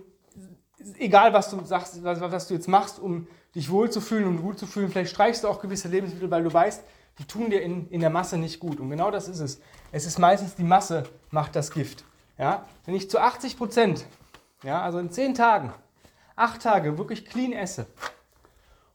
egal 0.97 1.33
was 1.33 1.51
du 1.51 1.63
sagst, 1.63 2.03
was, 2.03 2.19
was 2.19 2.47
du 2.47 2.55
jetzt 2.55 2.67
machst, 2.67 2.99
um 2.99 3.27
dich 3.53 3.69
wohlzufühlen 3.69 4.25
und 4.25 4.41
gut 4.41 4.57
zu 4.57 4.65
fühlen. 4.65 4.89
Vielleicht 4.89 5.11
streichst 5.11 5.43
du 5.43 5.47
auch 5.47 5.61
gewisse 5.61 5.87
Lebensmittel, 5.87 6.31
weil 6.31 6.43
du 6.43 6.51
weißt, 6.51 6.83
die 7.19 7.25
tun 7.25 7.49
dir 7.49 7.61
in, 7.61 7.87
in 7.89 7.99
der 8.01 8.09
Masse 8.09 8.37
nicht 8.37 8.59
gut. 8.59 8.79
Und 8.79 8.89
genau 8.89 9.11
das 9.11 9.27
ist 9.27 9.39
es. 9.39 9.61
Es 9.91 10.05
ist 10.05 10.17
meistens 10.17 10.55
die 10.55 10.63
Masse, 10.63 11.03
macht 11.29 11.55
das 11.55 11.71
Gift. 11.71 12.03
Ja? 12.37 12.65
Wenn 12.85 12.95
ich 12.95 13.09
zu 13.09 13.19
80 13.19 13.57
Prozent, 13.57 14.05
ja, 14.63 14.81
also 14.81 14.99
in 14.99 15.11
10 15.11 15.35
Tagen, 15.35 15.73
8 16.35 16.61
Tage 16.61 16.97
wirklich 16.97 17.25
clean 17.25 17.53
esse 17.53 17.87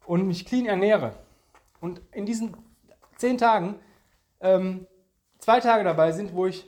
und 0.07 0.27
mich 0.27 0.45
clean 0.47 0.67
ernähre 0.67 1.15
und 1.81 2.01
in 2.13 2.27
diesen 2.27 2.57
10 3.17 3.39
Tagen 3.39 3.79
ähm, 4.41 4.87
zwei 5.39 5.61
Tage 5.61 5.85
dabei 5.85 6.13
sind, 6.13 6.35
wo 6.35 6.47
ich 6.47 6.67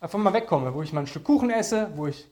davon 0.00 0.22
mal 0.22 0.32
wegkomme, 0.32 0.74
wo 0.74 0.82
ich 0.82 0.92
mal 0.92 1.00
ein 1.00 1.06
Stück 1.06 1.24
Kuchen 1.24 1.50
esse, 1.50 1.90
wo 1.96 2.06
ich 2.06 2.28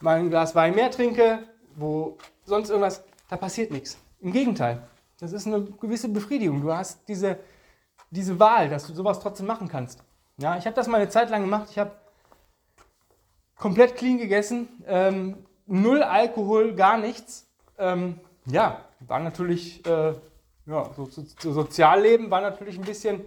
mal 0.00 0.18
ein 0.18 0.30
Glas 0.30 0.54
Wein 0.54 0.74
mehr 0.74 0.90
trinke, 0.90 1.42
wo 1.76 2.18
sonst 2.44 2.70
irgendwas, 2.70 3.02
da 3.28 3.36
passiert 3.36 3.70
nichts. 3.70 3.98
Im 4.20 4.32
Gegenteil, 4.32 4.82
das 5.20 5.32
ist 5.32 5.46
eine 5.46 5.62
gewisse 5.62 6.08
Befriedigung. 6.08 6.62
Du 6.62 6.72
hast 6.72 7.00
diese, 7.08 7.38
diese 8.10 8.38
Wahl, 8.38 8.68
dass 8.68 8.86
du 8.86 8.94
sowas 8.94 9.20
trotzdem 9.20 9.46
machen 9.46 9.68
kannst. 9.68 10.02
Ja, 10.38 10.56
ich 10.56 10.66
habe 10.66 10.76
das 10.76 10.86
mal 10.86 11.00
eine 11.00 11.08
Zeit 11.08 11.30
lang 11.30 11.42
gemacht. 11.42 11.68
Ich 11.70 11.78
habe 11.78 11.92
komplett 13.58 13.96
clean 13.96 14.18
gegessen, 14.18 14.68
ähm, 14.86 15.46
null 15.66 16.02
Alkohol, 16.02 16.74
gar 16.74 16.98
nichts. 16.98 17.46
Ähm, 17.78 18.20
ja, 18.46 18.84
war 19.00 19.20
natürlich, 19.20 19.84
äh, 19.86 20.14
ja, 20.66 20.90
so, 20.96 21.06
so, 21.06 21.24
so, 21.38 21.52
Sozialleben 21.52 22.30
war 22.30 22.40
natürlich 22.40 22.78
ein 22.78 22.84
bisschen 22.84 23.24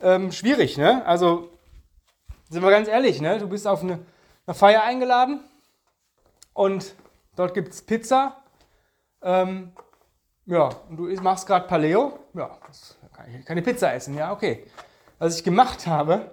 ähm, 0.00 0.32
schwierig. 0.32 0.76
Ne? 0.76 1.04
Also, 1.06 1.50
sind 2.50 2.62
wir 2.62 2.70
ganz 2.70 2.88
ehrlich, 2.88 3.20
ne? 3.20 3.38
du 3.38 3.48
bist 3.48 3.66
auf 3.66 3.82
eine, 3.82 4.00
eine 4.46 4.54
Feier 4.54 4.82
eingeladen 4.82 5.40
und 6.52 6.94
dort 7.36 7.54
gibt 7.54 7.72
es 7.72 7.82
Pizza 7.82 8.36
ähm, 9.22 9.72
ja, 10.46 10.68
und 10.88 10.96
du 10.98 11.04
machst 11.22 11.46
gerade 11.46 11.66
Paleo. 11.66 12.18
Ja, 12.34 12.58
kann 13.12 13.26
ich 13.30 13.46
keine 13.46 13.62
Pizza 13.62 13.94
essen. 13.94 14.14
Ja, 14.14 14.32
okay. 14.32 14.66
was 15.18 15.38
ich 15.38 15.44
gemacht 15.44 15.86
habe, 15.86 16.30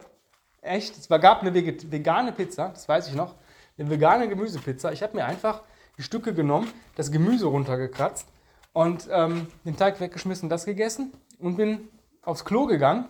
echt, 0.61 0.97
es 0.97 1.07
gab 1.07 1.41
eine 1.41 1.53
vegane 1.53 2.33
Pizza, 2.33 2.69
das 2.69 2.87
weiß 2.89 3.07
ich 3.07 3.15
noch, 3.15 3.35
eine 3.81 3.89
vegane 3.89 4.29
Gemüsepizza. 4.29 4.91
Ich 4.91 5.03
habe 5.03 5.17
mir 5.17 5.25
einfach 5.25 5.61
die 5.97 6.03
Stücke 6.03 6.33
genommen, 6.33 6.71
das 6.95 7.11
Gemüse 7.11 7.47
runtergekratzt 7.47 8.27
und 8.73 9.09
ähm, 9.11 9.47
den 9.65 9.75
Teig 9.75 9.99
weggeschmissen, 9.99 10.49
das 10.49 10.65
gegessen 10.65 11.11
und 11.39 11.57
bin 11.57 11.89
aufs 12.21 12.45
Klo 12.45 12.65
gegangen, 12.65 13.05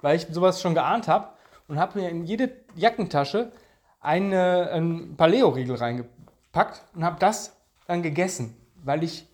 weil 0.00 0.16
ich 0.16 0.26
sowas 0.30 0.60
schon 0.60 0.74
geahnt 0.74 1.08
habe 1.08 1.28
und 1.68 1.78
habe 1.78 2.00
mir 2.00 2.08
in 2.08 2.24
jede 2.24 2.52
Jackentasche 2.74 3.52
eine, 4.00 4.70
ein 4.70 5.16
Paleo-Riegel 5.16 5.76
reingepackt 5.76 6.82
und 6.94 7.04
habe 7.04 7.16
das 7.18 7.56
dann 7.86 8.02
gegessen, 8.02 8.56
weil 8.84 9.02
ich 9.02 9.28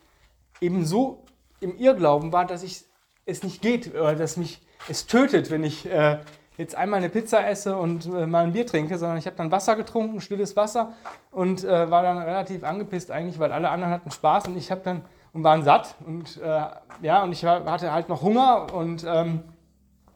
eben 0.61 0.85
so 0.87 1.25
im 1.61 1.77
Irrglauben 1.77 2.33
war, 2.33 2.47
dass 2.47 2.63
ich 2.63 2.85
es 3.27 3.43
nicht 3.43 3.63
geht 3.63 3.95
oder 3.95 4.17
dass 4.17 4.37
mich 4.37 4.61
es 4.89 5.07
tötet, 5.07 5.51
wenn 5.51 5.63
ich 5.63 5.87
äh, 5.87 6.19
jetzt 6.63 6.75
einmal 6.75 6.99
eine 6.99 7.09
Pizza 7.09 7.47
esse 7.47 7.77
und 7.77 8.07
äh, 8.07 8.27
mal 8.27 8.45
ein 8.45 8.53
Bier 8.53 8.67
trinke, 8.67 8.97
sondern 8.99 9.19
ich 9.19 9.27
habe 9.27 9.37
dann 9.37 9.51
Wasser 9.51 9.77
getrunken, 9.77 10.21
stilles 10.21 10.57
Wasser 10.57 10.93
und 11.31 11.65
äh, 11.65 11.91
war 11.91 12.03
dann 12.03 12.19
relativ 12.19 12.65
angepisst 12.65 13.11
eigentlich, 13.11 13.39
weil 13.39 13.53
alle 13.53 13.69
anderen 13.69 13.93
hatten 13.93 14.11
Spaß 14.11 14.49
und 14.49 14.57
ich 14.57 14.71
habe 14.71 14.81
dann 14.85 15.03
und 15.33 15.45
waren 15.45 15.63
satt 15.63 15.95
und 16.07 16.41
äh, 16.43 16.65
ja 17.03 17.23
und 17.23 17.33
ich 17.33 17.45
hatte 17.45 17.93
halt 17.93 18.09
noch 18.09 18.23
Hunger 18.23 18.73
und, 18.73 19.05
ähm, 19.07 19.43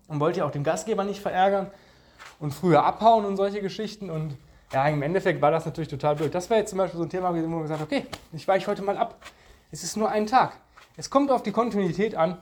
und 0.08 0.20
wollte 0.20 0.40
ja 0.40 0.46
auch 0.46 0.50
den 0.50 0.64
Gastgeber 0.64 1.04
nicht 1.04 1.20
verärgern 1.20 1.70
und 2.38 2.52
früher 2.52 2.84
abhauen 2.84 3.24
und 3.24 3.36
solche 3.36 3.60
Geschichten 3.60 4.10
und 4.10 4.36
ja, 4.72 4.88
im 4.88 5.02
Endeffekt 5.02 5.40
war 5.40 5.52
das 5.52 5.64
natürlich 5.64 5.88
total 5.88 6.16
blöd. 6.16 6.34
Das 6.34 6.50
wäre 6.50 6.60
jetzt 6.60 6.70
zum 6.70 6.78
Beispiel 6.78 6.98
so 6.98 7.04
ein 7.04 7.10
Thema, 7.10 7.32
wo 7.32 7.46
man 7.46 7.62
gesagt 7.62 7.82
okay, 7.82 8.06
ich 8.32 8.46
weiche 8.48 8.66
heute 8.66 8.82
mal 8.82 8.96
ab. 8.96 9.16
Es 9.70 9.82
ist 9.84 9.96
nur 9.96 10.10
ein 10.10 10.26
Tag. 10.26 10.58
Es 10.96 11.08
kommt 11.08 11.30
auf 11.30 11.42
die 11.42 11.52
Kontinuität 11.52 12.14
an, 12.14 12.38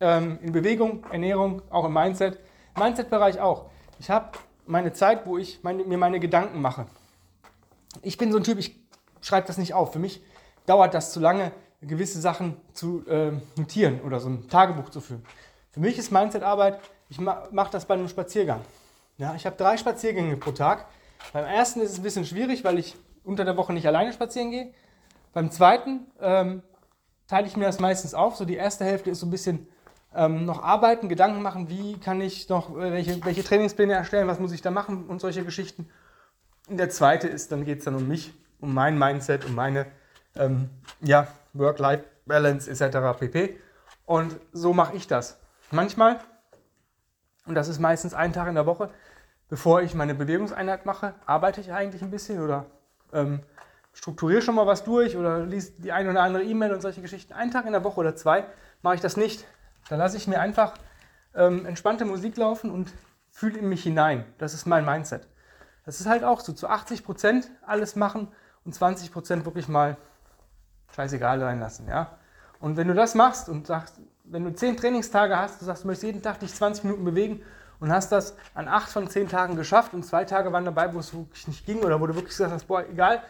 ähm, 0.00 0.38
in 0.42 0.52
Bewegung, 0.52 1.04
Ernährung, 1.10 1.62
auch 1.70 1.84
im 1.84 1.92
Mindset. 1.92 2.38
Mindset-Bereich 2.76 3.40
auch. 3.40 3.70
Ich 3.98 4.10
habe 4.10 4.30
meine 4.66 4.92
Zeit, 4.92 5.26
wo 5.26 5.38
ich 5.38 5.62
meine, 5.62 5.84
mir 5.84 5.98
meine 5.98 6.20
Gedanken 6.20 6.60
mache. 6.60 6.86
Ich 8.02 8.18
bin 8.18 8.32
so 8.32 8.38
ein 8.38 8.44
Typ, 8.44 8.58
ich 8.58 8.76
schreibe 9.20 9.46
das 9.46 9.58
nicht 9.58 9.74
auf. 9.74 9.92
Für 9.92 9.98
mich 9.98 10.22
dauert 10.66 10.94
das 10.94 11.12
zu 11.12 11.20
lange, 11.20 11.52
gewisse 11.80 12.20
Sachen 12.20 12.56
zu 12.72 13.06
äh, 13.06 13.32
notieren 13.56 14.00
oder 14.00 14.20
so 14.20 14.28
ein 14.28 14.48
Tagebuch 14.48 14.90
zu 14.90 15.00
führen. 15.00 15.24
Für 15.70 15.80
mich 15.80 15.98
ist 15.98 16.10
Mindset-Arbeit, 16.10 16.80
ich 17.08 17.20
ma 17.20 17.46
mache 17.50 17.70
das 17.70 17.84
bei 17.84 17.94
einem 17.94 18.08
Spaziergang. 18.08 18.60
Ja, 19.18 19.34
ich 19.34 19.46
habe 19.46 19.56
drei 19.56 19.76
Spaziergänge 19.76 20.36
pro 20.36 20.52
Tag. 20.52 20.86
Beim 21.32 21.44
ersten 21.44 21.80
ist 21.80 21.92
es 21.92 21.98
ein 21.98 22.02
bisschen 22.02 22.24
schwierig, 22.24 22.64
weil 22.64 22.78
ich 22.78 22.96
unter 23.22 23.44
der 23.44 23.56
Woche 23.56 23.72
nicht 23.72 23.86
alleine 23.86 24.12
spazieren 24.12 24.50
gehe. 24.50 24.72
Beim 25.32 25.50
zweiten 25.50 26.06
ähm, 26.20 26.62
teile 27.26 27.46
ich 27.46 27.56
mir 27.56 27.66
das 27.66 27.80
meistens 27.80 28.14
auf. 28.14 28.36
So 28.36 28.44
die 28.44 28.56
erste 28.56 28.84
Hälfte 28.84 29.10
ist 29.10 29.20
so 29.20 29.26
ein 29.26 29.30
bisschen 29.30 29.68
ähm, 30.14 30.44
noch 30.44 30.62
arbeiten, 30.62 31.08
Gedanken 31.08 31.42
machen, 31.42 31.68
wie 31.68 31.98
kann 31.98 32.20
ich 32.20 32.48
noch, 32.48 32.76
äh, 32.76 32.92
welche, 32.92 33.24
welche 33.24 33.44
Trainingspläne 33.44 33.92
erstellen, 33.92 34.28
was 34.28 34.38
muss 34.38 34.52
ich 34.52 34.62
da 34.62 34.70
machen 34.70 35.06
und 35.06 35.20
solche 35.20 35.44
Geschichten. 35.44 35.88
Und 36.68 36.78
der 36.78 36.90
zweite 36.90 37.28
ist, 37.28 37.52
dann 37.52 37.64
geht 37.64 37.80
es 37.80 37.84
dann 37.84 37.94
um 37.94 38.08
mich, 38.08 38.32
um 38.60 38.72
mein 38.72 38.98
Mindset, 38.98 39.44
um 39.44 39.54
meine 39.54 39.86
ähm, 40.36 40.70
ja, 41.00 41.26
Work-Life-Balance 41.52 42.70
etc. 42.70 43.18
pp. 43.18 43.58
Und 44.06 44.38
so 44.52 44.72
mache 44.72 44.96
ich 44.96 45.06
das. 45.06 45.38
Manchmal, 45.70 46.20
und 47.46 47.54
das 47.54 47.68
ist 47.68 47.80
meistens 47.80 48.14
ein 48.14 48.32
Tag 48.32 48.48
in 48.48 48.54
der 48.54 48.66
Woche, 48.66 48.90
bevor 49.48 49.82
ich 49.82 49.94
meine 49.94 50.14
Bewegungseinheit 50.14 50.86
mache, 50.86 51.14
arbeite 51.26 51.60
ich 51.60 51.72
eigentlich 51.72 52.02
ein 52.02 52.10
bisschen 52.10 52.42
oder 52.42 52.66
ähm, 53.12 53.40
strukturiere 53.92 54.42
schon 54.42 54.54
mal 54.54 54.66
was 54.66 54.84
durch 54.84 55.16
oder 55.16 55.40
liest 55.40 55.84
die 55.84 55.92
eine 55.92 56.10
oder 56.10 56.22
andere 56.22 56.44
E-Mail 56.44 56.72
und 56.72 56.82
solche 56.82 57.00
Geschichten. 57.00 57.32
Einen 57.32 57.50
Tag 57.50 57.66
in 57.66 57.72
der 57.72 57.84
Woche 57.84 58.00
oder 58.00 58.16
zwei 58.16 58.46
mache 58.82 58.96
ich 58.96 59.00
das 59.00 59.16
nicht. 59.16 59.44
Da 59.88 59.96
lasse 59.96 60.16
ich 60.16 60.26
mir 60.26 60.40
einfach 60.40 60.74
ähm, 61.34 61.66
entspannte 61.66 62.04
Musik 62.04 62.36
laufen 62.36 62.70
und 62.70 62.92
fühle 63.30 63.58
in 63.58 63.68
mich 63.68 63.82
hinein. 63.82 64.24
Das 64.38 64.54
ist 64.54 64.66
mein 64.66 64.84
Mindset. 64.84 65.26
Das 65.84 66.00
ist 66.00 66.06
halt 66.06 66.24
auch 66.24 66.40
so 66.40 66.52
zu 66.52 66.68
80 66.68 67.04
Prozent 67.04 67.50
alles 67.66 67.96
machen 67.96 68.28
und 68.64 68.74
20 68.74 69.12
Prozent 69.12 69.44
wirklich 69.44 69.68
mal 69.68 69.96
scheißegal 70.94 71.40
sein 71.40 71.60
lassen. 71.60 71.88
Ja? 71.88 72.18
Und 72.60 72.76
wenn 72.76 72.88
du 72.88 72.94
das 72.94 73.14
machst 73.14 73.48
und 73.48 73.66
sagst, 73.66 74.00
wenn 74.24 74.44
du 74.44 74.54
10 74.54 74.76
Trainingstage 74.76 75.36
hast, 75.36 75.60
du 75.60 75.66
sagst, 75.66 75.84
du 75.84 75.88
möchtest 75.88 76.04
jeden 76.04 76.22
Tag 76.22 76.40
dich 76.40 76.54
20 76.54 76.84
Minuten 76.84 77.04
bewegen 77.04 77.42
und 77.80 77.92
hast 77.92 78.10
das 78.12 78.36
an 78.54 78.68
8 78.68 78.90
von 78.90 79.08
10 79.08 79.28
Tagen 79.28 79.56
geschafft 79.56 79.92
und 79.92 80.04
zwei 80.04 80.24
Tage 80.24 80.52
waren 80.52 80.64
dabei, 80.64 80.94
wo 80.94 80.98
es 81.00 81.12
wirklich 81.12 81.46
nicht 81.48 81.66
ging 81.66 81.82
oder 81.82 82.00
wo 82.00 82.06
du 82.06 82.14
wirklich 82.14 82.30
gesagt 82.30 82.52
hast, 82.52 82.66
boah, 82.66 82.84
egal, 82.88 83.22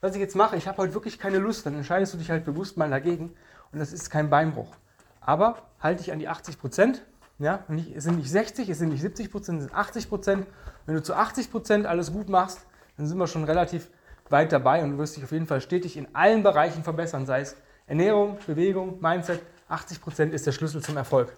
was 0.00 0.14
ich 0.14 0.20
jetzt 0.20 0.36
mache, 0.36 0.56
ich 0.56 0.68
habe 0.68 0.78
heute 0.78 0.92
wirklich 0.92 1.18
keine 1.18 1.38
Lust, 1.38 1.64
dann 1.64 1.74
entscheidest 1.74 2.12
du 2.12 2.18
dich 2.18 2.30
halt 2.30 2.44
bewusst 2.44 2.76
mal 2.76 2.90
dagegen 2.90 3.34
und 3.72 3.78
das 3.78 3.92
ist 3.92 4.10
kein 4.10 4.28
Beinbruch. 4.28 4.76
Aber 5.24 5.62
halte 5.80 6.02
dich 6.02 6.12
an 6.12 6.18
die 6.18 6.28
80 6.28 6.58
Prozent. 6.58 7.02
Ja, 7.38 7.64
es 7.94 8.04
sind 8.04 8.18
nicht 8.18 8.30
60, 8.30 8.68
es 8.68 8.78
sind 8.78 8.90
nicht 8.90 9.00
70 9.00 9.30
Prozent, 9.30 9.58
es 9.58 9.64
sind 9.66 9.74
80 9.74 10.08
Prozent. 10.08 10.46
Wenn 10.86 10.94
du 10.94 11.02
zu 11.02 11.14
80 11.14 11.50
Prozent 11.50 11.86
alles 11.86 12.12
gut 12.12 12.28
machst, 12.28 12.66
dann 12.96 13.06
sind 13.06 13.18
wir 13.18 13.26
schon 13.26 13.44
relativ 13.44 13.90
weit 14.28 14.52
dabei 14.52 14.82
und 14.82 14.92
du 14.92 14.98
wirst 14.98 15.16
dich 15.16 15.24
auf 15.24 15.32
jeden 15.32 15.46
Fall 15.46 15.60
stetig 15.60 15.96
in 15.96 16.14
allen 16.14 16.42
Bereichen 16.42 16.84
verbessern, 16.84 17.26
sei 17.26 17.40
es 17.40 17.56
Ernährung, 17.86 18.38
Bewegung, 18.46 19.00
Mindset. 19.00 19.42
80 19.68 20.00
Prozent 20.00 20.34
ist 20.34 20.46
der 20.46 20.52
Schlüssel 20.52 20.82
zum 20.82 20.96
Erfolg. 20.96 21.36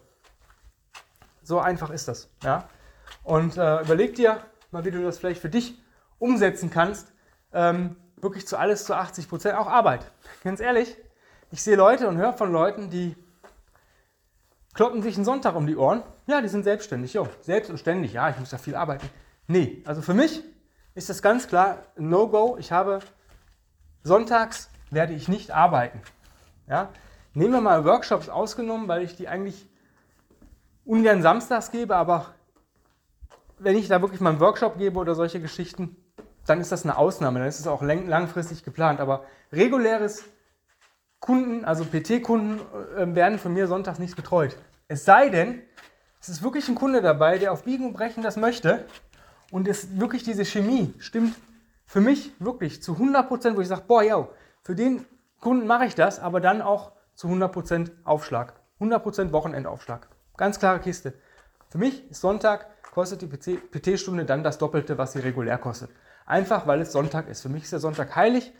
So 1.43 1.61
einfach 1.61 1.91
ist 1.91 2.09
das. 2.09 2.29
Ja? 2.43 2.69
Und 3.23 3.57
äh, 3.57 3.81
überleg 3.83 4.15
dir 4.15 4.43
mal, 4.73 4.85
wie 4.85 4.91
du 4.91 5.03
das 5.03 5.19
vielleicht 5.19 5.41
für 5.41 5.49
dich 5.49 5.81
umsetzen 6.19 6.71
kannst. 6.71 7.13
Ähm, 7.53 7.97
wirklich 8.17 8.47
zu 8.47 8.59
alles 8.59 8.85
zu 8.85 8.95
80 8.95 9.29
Prozent, 9.29 9.57
auch 9.57 9.69
Arbeit. 9.69 10.11
Ganz 10.43 10.61
ehrlich, 10.61 10.97
ich 11.51 11.63
sehe 11.63 11.77
Leute 11.77 12.09
und 12.09 12.17
höre 12.17 12.33
von 12.33 12.51
Leuten, 12.51 12.91
die 12.91 13.15
kloppen 14.75 15.03
sich 15.03 15.17
einen 15.17 15.25
Sonntag 15.25 15.55
um 15.55 15.67
die 15.67 15.77
Ohren. 15.77 16.03
Ja, 16.27 16.41
die 16.41 16.49
sind 16.49 16.65
selbstständig. 16.65 17.15
Jo, 17.15 17.29
selbst 17.41 17.71
und 17.71 17.79
ständig. 17.79 18.13
Ja, 18.13 18.29
ich 18.29 18.39
muss 18.39 18.51
ja 18.51 18.59
viel 18.59 18.75
arbeiten. 18.75 19.09
Nee, 19.47 19.83
also 19.87 20.03
für 20.03 20.15
mich 20.15 20.43
ist 20.95 21.09
das 21.09 21.23
ganz 21.23 21.49
klar 21.49 21.79
No-Go. 21.97 22.57
Ich 22.59 22.73
habe 22.73 23.01
sonntags 24.03 24.69
werde 24.91 25.13
ich 25.13 25.29
nicht 25.29 25.51
arbeiten. 25.51 26.01
Ja? 26.69 26.91
Nehmen 27.33 27.53
wir 27.53 27.61
mal 27.61 27.85
Workshops 27.85 28.29
ausgenommen, 28.29 28.89
weil 28.89 29.03
ich 29.03 29.17
die 29.17 29.29
eigentlich 29.29 29.69
ungern 30.85 31.23
samstags 31.23 31.71
gebe, 31.71 31.97
aber 31.97 32.35
wenn 33.59 33.77
ich 33.77 33.89
da 33.89 34.01
wirklich 34.01 34.21
mal 34.21 34.31
einen 34.31 34.41
Workshop 34.41 34.79
gebe 34.79 34.99
oder 34.99 35.15
solche 35.15 35.41
Geschichten, 35.41 35.97
dann 36.47 36.61
ist 36.61 36.73
das 36.73 36.85
eine 36.85 36.99
Ausnahme, 36.99 37.39
dann 37.39 37.49
ist 37.49 37.59
es 37.59 37.67
auch 37.67 37.83
langfristig 37.83 38.65
geplant. 38.65 39.01
Aber 39.01 39.25
reguläres 39.53 40.25
Kunden, 41.25 41.65
also 41.65 41.87
PT-Kunden, 41.87 42.61
äh, 42.99 43.15
werden 43.15 43.39
von 43.39 43.55
mir 43.55 43.67
sonntags 43.67 43.99
nicht 43.99 44.15
betreut. 44.15 44.59
Es 44.89 45.07
sei 45.07 45.31
denn, 45.31 45.63
es 46.21 46.29
ist 46.29 46.43
wirklich 46.43 46.69
ein 46.69 46.75
Kunde 46.75 47.01
dabei, 47.01 47.39
der 47.39 47.51
auf 47.51 47.65
Biegen 47.65 47.87
und 47.87 47.93
Brechen 47.95 48.23
das 48.23 48.37
möchte 48.37 48.85
und 49.51 49.67
es 49.67 49.99
wirklich 49.99 50.23
diese 50.23 50.45
Chemie 50.45 50.93
stimmt 50.99 51.35
für 51.87 52.03
mich 52.03 52.33
wirklich 52.41 52.83
zu 52.83 52.93
100 52.93 53.27
Prozent, 53.27 53.57
wo 53.57 53.63
ich 53.63 53.69
sage, 53.69 53.85
boah, 53.89 54.03
ja, 54.03 54.29
für 54.61 54.75
den 54.75 55.07
Kunden 55.41 55.67
mache 55.67 55.87
ich 55.87 55.95
das, 55.95 56.21
aber 56.21 56.43
dann 56.43 56.61
auch 56.61 56.93
zu 57.15 57.29
100 57.29 57.51
Prozent 57.51 57.93
Aufschlag. 58.05 58.53
100 58.75 59.03
Prozent 59.03 59.33
Wochenendaufschlag. 59.33 60.09
Ganz 60.37 60.59
klare 60.59 60.81
Kiste. 60.81 61.15
Für 61.71 61.79
mich 61.79 62.11
ist 62.11 62.21
Sonntag, 62.21 62.67
kostet 62.93 63.23
die 63.23 63.29
PT-Stunde 63.29 64.27
dann 64.27 64.45
das 64.45 64.59
Doppelte, 64.59 64.99
was 64.99 65.15
sie 65.15 65.21
regulär 65.21 65.57
kostet. 65.57 65.89
Einfach, 66.27 66.67
weil 66.67 66.83
es 66.83 66.93
Sonntag 66.93 67.29
ist. 67.29 67.41
Für 67.41 67.49
mich 67.49 67.63
ist 67.63 67.73
der 67.73 67.81
Sonntag 67.81 68.15
heilig 68.15 68.53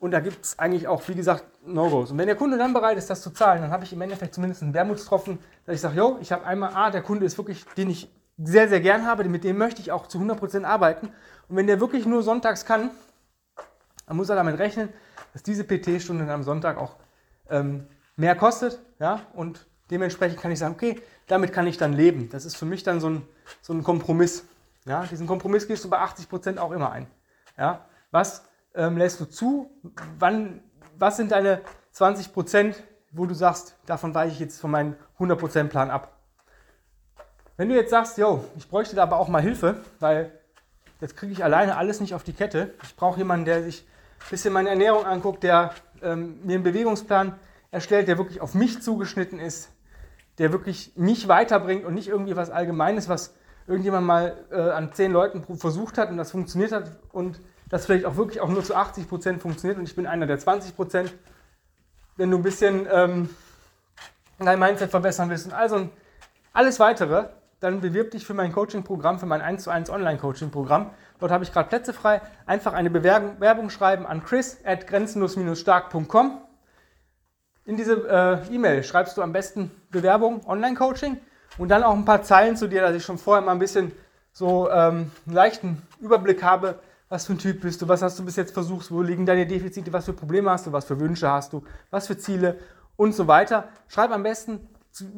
und 0.00 0.12
da 0.12 0.20
gibt 0.20 0.44
es 0.44 0.58
eigentlich 0.58 0.88
auch, 0.88 1.06
wie 1.08 1.14
gesagt, 1.14 1.44
No-Gos. 1.64 2.10
Und 2.10 2.18
wenn 2.18 2.26
der 2.26 2.34
Kunde 2.34 2.56
dann 2.56 2.72
bereit 2.72 2.96
ist, 2.96 3.10
das 3.10 3.20
zu 3.20 3.30
zahlen, 3.30 3.60
dann 3.60 3.70
habe 3.70 3.84
ich 3.84 3.92
im 3.92 4.00
Endeffekt 4.00 4.34
zumindest 4.34 4.62
einen 4.62 4.72
Wermutstropfen, 4.72 5.38
dass 5.66 5.74
ich 5.74 5.80
sage, 5.82 5.96
jo, 5.96 6.18
ich 6.22 6.32
habe 6.32 6.44
einmal, 6.46 6.72
ah, 6.74 6.90
der 6.90 7.02
Kunde 7.02 7.26
ist 7.26 7.36
wirklich, 7.36 7.66
den 7.76 7.90
ich 7.90 8.10
sehr, 8.42 8.68
sehr 8.70 8.80
gern 8.80 9.06
habe, 9.06 9.24
mit 9.24 9.44
dem 9.44 9.58
möchte 9.58 9.82
ich 9.82 9.92
auch 9.92 10.06
zu 10.06 10.18
100% 10.18 10.64
arbeiten. 10.64 11.08
Und 11.48 11.56
wenn 11.56 11.66
der 11.66 11.80
wirklich 11.80 12.06
nur 12.06 12.22
sonntags 12.22 12.64
kann, 12.64 12.90
dann 14.06 14.16
muss 14.16 14.30
er 14.30 14.36
damit 14.36 14.58
rechnen, 14.58 14.88
dass 15.34 15.42
diese 15.42 15.64
PT-Stunde 15.64 16.32
am 16.32 16.42
Sonntag 16.44 16.78
auch 16.78 16.96
ähm, 17.50 17.86
mehr 18.16 18.34
kostet. 18.36 18.80
Ja? 18.98 19.20
Und 19.34 19.66
dementsprechend 19.90 20.40
kann 20.40 20.50
ich 20.50 20.58
sagen, 20.58 20.74
okay, 20.74 21.02
damit 21.26 21.52
kann 21.52 21.66
ich 21.66 21.76
dann 21.76 21.92
leben. 21.92 22.30
Das 22.30 22.46
ist 22.46 22.56
für 22.56 22.64
mich 22.64 22.82
dann 22.84 23.00
so 23.00 23.10
ein, 23.10 23.22
so 23.60 23.74
ein 23.74 23.82
Kompromiss. 23.82 24.44
Ja? 24.86 25.04
Diesen 25.04 25.26
Kompromiss 25.26 25.68
gehst 25.68 25.84
du 25.84 25.90
bei 25.90 25.98
80% 25.98 26.56
auch 26.56 26.72
immer 26.72 26.90
ein. 26.90 27.06
Ja? 27.58 27.84
Was 28.10 28.44
ähm, 28.74 28.96
lässt 28.96 29.20
du 29.20 29.24
zu? 29.24 29.70
Wann, 30.18 30.62
was 30.98 31.16
sind 31.16 31.32
deine 31.32 31.60
20 31.92 32.32
Prozent, 32.32 32.82
wo 33.12 33.26
du 33.26 33.34
sagst, 33.34 33.76
davon 33.86 34.14
weiche 34.14 34.32
ich 34.32 34.40
jetzt 34.40 34.60
von 34.60 34.70
meinem 34.70 34.94
100% 35.18 35.64
Plan 35.68 35.90
ab? 35.90 36.16
Wenn 37.56 37.68
du 37.68 37.74
jetzt 37.74 37.90
sagst, 37.90 38.16
yo, 38.16 38.44
ich 38.56 38.68
bräuchte 38.68 38.96
da 38.96 39.02
aber 39.02 39.18
auch 39.18 39.28
mal 39.28 39.42
Hilfe, 39.42 39.76
weil 39.98 40.32
jetzt 41.00 41.16
kriege 41.16 41.32
ich 41.32 41.44
alleine 41.44 41.76
alles 41.76 42.00
nicht 42.00 42.14
auf 42.14 42.22
die 42.22 42.32
Kette. 42.32 42.74
Ich 42.82 42.96
brauche 42.96 43.18
jemanden, 43.18 43.44
der 43.44 43.62
sich 43.62 43.86
ein 44.20 44.30
bisschen 44.30 44.52
meine 44.52 44.70
Ernährung 44.70 45.04
anguckt, 45.04 45.42
der 45.42 45.74
ähm, 46.02 46.40
mir 46.44 46.54
einen 46.54 46.62
Bewegungsplan 46.62 47.38
erstellt, 47.70 48.08
der 48.08 48.18
wirklich 48.18 48.40
auf 48.40 48.54
mich 48.54 48.82
zugeschnitten 48.82 49.38
ist, 49.38 49.70
der 50.38 50.52
wirklich 50.52 50.92
mich 50.96 51.28
weiterbringt 51.28 51.84
und 51.84 51.94
nicht 51.94 52.08
irgendwie 52.08 52.36
was 52.36 52.50
Allgemeines, 52.50 53.08
was 53.08 53.34
irgendjemand 53.66 54.06
mal 54.06 54.36
äh, 54.50 54.56
an 54.56 54.92
zehn 54.92 55.12
Leuten 55.12 55.44
versucht 55.56 55.98
hat 55.98 56.10
und 56.10 56.16
das 56.16 56.30
funktioniert 56.30 56.72
hat 56.72 56.90
und 57.12 57.40
das 57.70 57.86
vielleicht 57.86 58.04
auch 58.04 58.16
wirklich 58.16 58.40
auch 58.40 58.48
nur 58.48 58.62
zu 58.62 58.74
80 58.74 59.08
Prozent 59.08 59.40
funktioniert 59.40 59.78
und 59.78 59.84
ich 59.84 59.96
bin 59.96 60.06
einer 60.06 60.26
der 60.26 60.38
20%. 60.38 60.74
Prozent. 60.74 61.14
Wenn 62.16 62.30
du 62.30 62.36
ein 62.36 62.42
bisschen 62.42 62.86
ähm, 62.92 63.30
dein 64.38 64.58
Mindset 64.58 64.90
verbessern 64.90 65.30
willst 65.30 65.46
und 65.46 65.54
also 65.54 65.88
alles 66.52 66.78
weitere, 66.80 67.28
dann 67.60 67.80
bewirb 67.80 68.10
dich 68.10 68.26
für 68.26 68.34
mein 68.34 68.52
Coaching-Programm, 68.52 69.18
für 69.18 69.26
mein 69.26 69.40
1 69.40 69.64
zu 69.64 69.70
1 69.70 69.88
Online-Coaching-Programm. 69.90 70.90
Dort 71.20 71.30
habe 71.30 71.44
ich 71.44 71.52
gerade 71.52 71.68
Plätze 71.68 71.92
frei. 71.92 72.20
Einfach 72.46 72.72
eine 72.72 72.90
Bewerbung 72.90 73.70
schreiben 73.70 74.06
an 74.06 74.24
chris 74.24 74.58
at 74.64 74.86
grenzenlos-stark.com. 74.86 76.40
In 77.66 77.76
diese 77.76 78.08
äh, 78.08 78.54
E-Mail 78.54 78.82
schreibst 78.82 79.16
du 79.16 79.22
am 79.22 79.32
besten 79.32 79.70
Bewerbung 79.90 80.44
Online-Coaching 80.46 81.18
und 81.58 81.68
dann 81.68 81.84
auch 81.84 81.94
ein 81.94 82.06
paar 82.06 82.22
Zeilen 82.22 82.56
zu 82.56 82.66
dir, 82.66 82.80
dass 82.80 82.96
ich 82.96 83.04
schon 83.04 83.18
vorher 83.18 83.44
mal 83.44 83.52
ein 83.52 83.58
bisschen 83.58 83.92
so 84.32 84.70
ähm, 84.70 85.12
einen 85.26 85.34
leichten 85.34 85.82
Überblick 86.00 86.42
habe, 86.42 86.78
was 87.10 87.26
für 87.26 87.32
ein 87.32 87.38
Typ 87.38 87.60
bist 87.60 87.82
du, 87.82 87.88
was 87.88 88.02
hast 88.02 88.18
du 88.18 88.24
bis 88.24 88.36
jetzt 88.36 88.54
versucht, 88.54 88.90
wo 88.90 89.02
liegen 89.02 89.26
deine 89.26 89.44
Defizite, 89.46 89.92
was 89.92 90.04
für 90.06 90.12
Probleme 90.12 90.48
hast 90.48 90.66
du, 90.66 90.72
was 90.72 90.84
für 90.84 90.98
Wünsche 90.98 91.28
hast 91.28 91.52
du, 91.52 91.64
was 91.90 92.06
für 92.06 92.16
Ziele 92.16 92.58
und 92.96 93.14
so 93.14 93.26
weiter. 93.26 93.68
Schreib 93.88 94.12
am 94.12 94.22
besten 94.22 94.68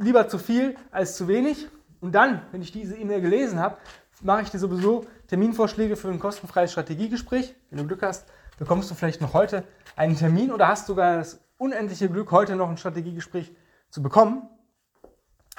lieber 0.01 0.27
zu 0.27 0.39
viel 0.39 0.75
als 0.91 1.17
zu 1.17 1.29
wenig. 1.29 1.69
Und 2.01 2.13
dann, 2.13 2.43
wenn 2.51 2.63
ich 2.63 2.73
diese 2.73 2.97
E-Mail 2.97 3.21
gelesen 3.21 3.61
habe, 3.61 3.77
mache 4.23 4.43
ich 4.43 4.51
dir 4.51 4.59
sowieso 4.59 5.05
Terminvorschläge 5.29 5.97
für 5.97 6.09
ein 6.09 6.19
kostenfreies 6.19 6.73
Strategiegespräch. 6.73 7.55
Wenn 7.69 7.79
du 7.79 7.87
Glück 7.87 8.03
hast, 8.03 8.27
bekommst 8.59 8.91
du 8.91 8.95
vielleicht 8.95 9.21
noch 9.21 9.35
heute 9.35 9.63
einen 9.95 10.17
Termin 10.17 10.51
oder 10.51 10.69
hast 10.69 10.87
sogar 10.87 11.19
das 11.19 11.45
unendliche 11.59 12.09
Glück, 12.09 12.31
heute 12.31 12.57
noch 12.57 12.71
ein 12.71 12.79
Strategiegespräch 12.79 13.55
zu 13.91 14.03
bekommen. 14.03 14.49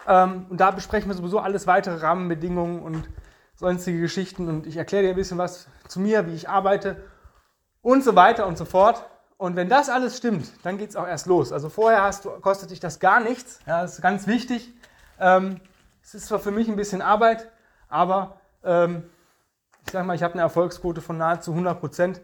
Ähm, 0.08 0.48
und 0.50 0.60
da 0.60 0.72
besprechen 0.72 1.10
wir 1.10 1.16
sowieso 1.16 1.40
alles 1.40 1.68
weitere 1.68 1.98
Rahmenbedingungen 1.98 2.82
und 2.82 3.08
sonstige 3.55 4.00
Geschichten 4.00 4.48
und 4.48 4.67
ich 4.67 4.77
erkläre 4.77 5.03
dir 5.03 5.10
ein 5.10 5.15
bisschen 5.15 5.38
was 5.38 5.67
zu 5.88 6.00
mir, 6.00 6.27
wie 6.27 6.33
ich 6.33 6.50
arbeite 6.50 7.03
und 7.81 8.03
so 8.03 8.15
weiter 8.15 8.48
und 8.48 8.57
so 8.57 8.65
fort. 8.65 9.05
Und 9.38 9.55
wenn 9.55 9.69
das 9.69 9.89
alles 9.89 10.17
stimmt, 10.17 10.50
dann 10.63 10.77
geht 10.77 10.91
es 10.91 10.95
auch 10.95 11.07
erst 11.07 11.25
los. 11.25 11.51
Also 11.51 11.69
vorher 11.69 12.10
du, 12.24 12.29
kostet 12.39 12.72
dich 12.72 12.79
das 12.79 13.00
gar 13.00 13.19
nichts. 13.19 13.60
Ja, 13.65 13.81
das 13.81 13.95
ist 13.95 14.01
ganz 14.01 14.25
wichtig. 14.27 14.74
Ähm, 15.19 15.60
es 16.01 16.15
ist 16.15 16.27
zwar 16.27 16.39
für 16.39 16.51
mich 16.51 16.67
ein 16.67 16.75
bisschen 16.75 17.01
Arbeit, 17.01 17.50
aber 17.89 18.39
ähm, 18.63 19.03
ich 19.86 19.91
sage 19.91 20.05
mal, 20.05 20.15
ich 20.15 20.24
habe 20.24 20.33
eine 20.33 20.43
Erfolgsquote 20.43 21.01
von 21.01 21.17
nahezu 21.17 21.51
100 21.51 21.79
Prozent, 21.79 22.22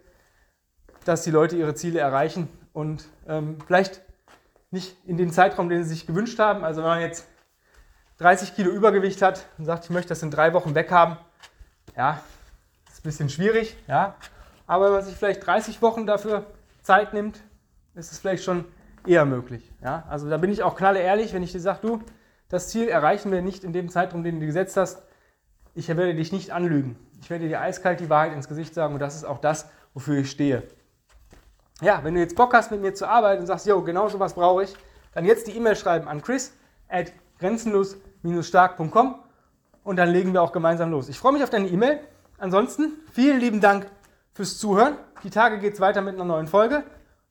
dass 1.05 1.23
die 1.23 1.31
Leute 1.31 1.57
ihre 1.57 1.75
Ziele 1.75 1.99
erreichen 1.99 2.47
und 2.73 3.05
ähm, 3.27 3.57
vielleicht 3.65 4.01
nicht 4.71 4.95
in 5.05 5.17
den 5.17 5.31
Zeitraum, 5.31 5.69
den 5.69 5.83
sie 5.83 5.89
sich 5.89 6.07
gewünscht 6.07 6.39
haben. 6.39 6.63
Also 6.63 6.81
wenn 6.81 6.89
man 6.89 7.01
jetzt 7.01 7.27
30 8.19 8.55
Kilo 8.55 8.69
Übergewicht 8.69 9.21
hat 9.21 9.45
und 9.57 9.65
sagt, 9.65 9.85
ich 9.85 9.89
möchte 9.89 10.09
das 10.09 10.21
in 10.23 10.31
drei 10.31 10.53
Wochen 10.53 10.75
weghaben, 10.75 11.17
ja, 11.95 12.21
ist 12.89 12.99
ein 12.99 13.03
bisschen 13.03 13.29
schwierig, 13.29 13.75
ja. 13.87 14.15
Aber 14.67 14.85
wenn 14.85 14.91
man 14.91 15.03
sich 15.03 15.15
vielleicht 15.15 15.45
30 15.45 15.81
Wochen 15.81 16.05
dafür 16.05 16.45
Zeit 16.83 17.13
nimmt, 17.13 17.41
ist 17.95 18.11
es 18.11 18.19
vielleicht 18.19 18.43
schon 18.43 18.65
eher 19.05 19.25
möglich. 19.25 19.71
Ja? 19.81 20.03
Also 20.09 20.29
da 20.29 20.37
bin 20.37 20.51
ich 20.51 20.63
auch 20.63 20.75
knalle 20.75 20.99
ehrlich, 20.99 21.33
wenn 21.33 21.43
ich 21.43 21.51
dir 21.51 21.59
sage, 21.59 21.79
du, 21.81 22.03
das 22.49 22.69
Ziel 22.69 22.87
erreichen 22.87 23.31
wir 23.31 23.41
nicht 23.41 23.63
in 23.63 23.73
dem 23.73 23.89
Zeitraum, 23.89 24.23
den 24.23 24.39
du 24.39 24.45
gesetzt 24.45 24.77
hast. 24.77 25.01
Ich 25.73 25.87
werde 25.87 26.13
dich 26.13 26.31
nicht 26.31 26.51
anlügen. 26.51 26.97
Ich 27.21 27.29
werde 27.29 27.47
dir 27.47 27.61
eiskalt 27.61 27.99
die 27.99 28.09
Wahrheit 28.09 28.33
ins 28.33 28.47
Gesicht 28.47 28.73
sagen 28.73 28.93
und 28.93 28.99
das 28.99 29.15
ist 29.15 29.23
auch 29.23 29.39
das, 29.39 29.69
wofür 29.93 30.19
ich 30.19 30.29
stehe. 30.29 30.63
Ja, 31.81 32.03
wenn 32.03 32.13
du 32.13 32.19
jetzt 32.19 32.35
Bock 32.35 32.53
hast, 32.53 32.71
mit 32.71 32.81
mir 32.81 32.93
zu 32.93 33.07
arbeiten 33.07 33.41
und 33.41 33.47
sagst, 33.47 33.65
jo, 33.65 33.81
genau 33.81 34.09
so 34.09 34.19
was 34.19 34.33
brauche 34.33 34.63
ich, 34.63 34.75
dann 35.13 35.25
jetzt 35.25 35.47
die 35.47 35.55
E-Mail 35.55 35.75
schreiben 35.75 36.07
an 36.07 36.21
chris 36.21 36.53
at 36.89 37.13
grenzenlos-stark.com 38.21 39.15
und 39.83 39.95
dann 39.95 40.09
legen 40.09 40.33
wir 40.33 40.41
auch 40.41 40.51
gemeinsam 40.51 40.91
los. 40.91 41.09
Ich 41.09 41.19
freue 41.19 41.33
mich 41.33 41.43
auf 41.43 41.49
deine 41.49 41.67
E-Mail. 41.67 41.99
Ansonsten 42.37 42.93
vielen 43.11 43.39
lieben 43.39 43.61
Dank 43.61 43.89
fürs 44.33 44.57
Zuhören. 44.57 44.97
Die 45.23 45.29
Tage 45.29 45.59
geht 45.59 45.73
es 45.73 45.79
weiter 45.79 46.01
mit 46.01 46.15
einer 46.15 46.25
neuen 46.25 46.47
Folge. 46.47 46.83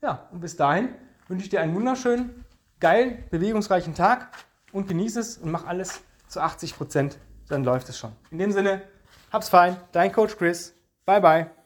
Ja, 0.02 0.28
und 0.32 0.40
bis 0.40 0.56
dahin 0.56 0.90
wünsche 1.28 1.44
ich 1.44 1.50
dir 1.50 1.60
einen 1.60 1.74
wunderschönen, 1.74 2.44
geilen, 2.80 3.24
bewegungsreichen 3.30 3.94
Tag 3.94 4.28
und 4.72 4.88
genieße 4.88 5.20
es 5.20 5.38
und 5.38 5.50
mach 5.50 5.66
alles 5.66 6.00
zu 6.28 6.40
80 6.40 6.76
Prozent. 6.76 7.18
Dann 7.48 7.64
läuft 7.64 7.88
es 7.88 7.98
schon. 7.98 8.12
In 8.30 8.38
dem 8.38 8.52
Sinne, 8.52 8.82
hab's 9.32 9.48
fein. 9.48 9.76
Dein 9.92 10.12
Coach 10.12 10.36
Chris. 10.36 10.74
Bye, 11.06 11.20
bye. 11.20 11.57